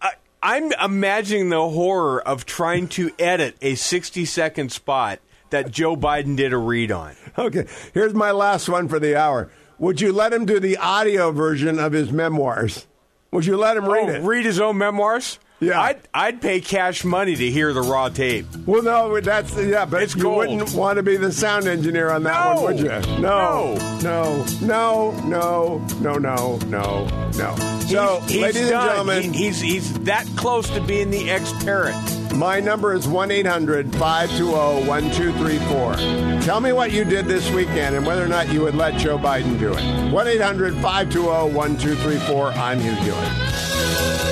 I, 0.00 0.12
I'm 0.42 0.72
imagining 0.72 1.48
the 1.48 1.68
horror 1.68 2.20
of 2.20 2.46
trying 2.46 2.88
to 2.88 3.10
edit 3.18 3.56
a 3.60 3.74
60 3.74 4.24
second 4.24 4.72
spot 4.72 5.20
that 5.50 5.70
Joe 5.70 5.96
Biden 5.96 6.36
did 6.36 6.52
a 6.52 6.58
read 6.58 6.92
on. 6.92 7.16
Okay, 7.38 7.66
here's 7.94 8.12
my 8.12 8.32
last 8.32 8.68
one 8.68 8.88
for 8.88 8.98
the 8.98 9.16
hour. 9.16 9.50
Would 9.78 10.00
you 10.00 10.12
let 10.12 10.32
him 10.32 10.44
do 10.44 10.60
the 10.60 10.76
audio 10.76 11.30
version 11.32 11.78
of 11.78 11.92
his 11.92 12.12
memoirs? 12.12 12.86
Would 13.32 13.46
you 13.46 13.56
let 13.56 13.76
him 13.76 13.86
read 13.86 14.08
oh, 14.08 14.12
it? 14.12 14.22
read 14.22 14.44
his 14.44 14.60
own 14.60 14.78
memoirs? 14.78 15.38
Yeah. 15.62 15.78
I'd, 15.78 15.98
I'd 16.14 16.40
pay 16.40 16.60
cash 16.62 17.04
money 17.04 17.36
to 17.36 17.50
hear 17.50 17.74
the 17.74 17.82
raw 17.82 18.08
tape. 18.08 18.46
well, 18.66 18.82
no, 18.82 19.20
that's 19.20 19.54
yeah, 19.56 19.84
but 19.84 20.02
It's 20.02 20.14
you 20.16 20.22
gold. 20.22 20.36
wouldn't 20.38 20.72
want 20.72 20.96
to 20.96 21.02
be 21.02 21.18
the 21.18 21.30
sound 21.30 21.68
engineer 21.68 22.10
on 22.10 22.22
that 22.22 22.54
No. 22.54 22.62
one, 22.62 22.76
would 22.76 22.78
you? 22.82 22.88
No, 23.20 23.74
No. 24.02 24.44
no, 24.62 25.10
no, 25.28 25.78
no, 26.00 26.16
no, 26.18 26.56
no, 26.66 27.06
no. 27.36 27.56
So, 27.86 28.20
He's- 28.20 28.30
he's 28.30 28.40
ladies 28.42 28.70
and 28.70 28.70
gentlemen, 28.70 29.22
He- 29.34 29.44
he's 29.46 29.60
he's 29.60 29.92
that 30.04 30.26
close 30.36 30.70
to 30.70 30.80
being 30.80 31.10
the 31.10 31.30
ex-parent. 31.30 31.96
My 32.36 32.58
number 32.60 32.94
is 32.94 33.06
1 33.06 33.30
800 33.30 33.94
520 33.96 34.86
1234. 34.86 36.40
Tell 36.42 36.60
me 36.60 36.72
what 36.72 36.90
you 36.92 37.04
did 37.04 37.26
this 37.26 37.50
weekend 37.50 37.96
and 37.96 38.06
whether 38.06 38.24
or 38.24 38.28
not 38.28 38.50
you 38.50 38.62
would 38.62 38.76
let 38.76 38.96
Joe 38.96 39.18
Biden 39.18 39.58
do 39.58 39.74
it. 39.74 40.10
1 40.10 40.26
800 40.26 40.74
520 40.76 41.52
1234. 41.52 42.52
I'm 42.52 42.80
Hugh 42.80 42.92
Hewitt. 42.92 44.29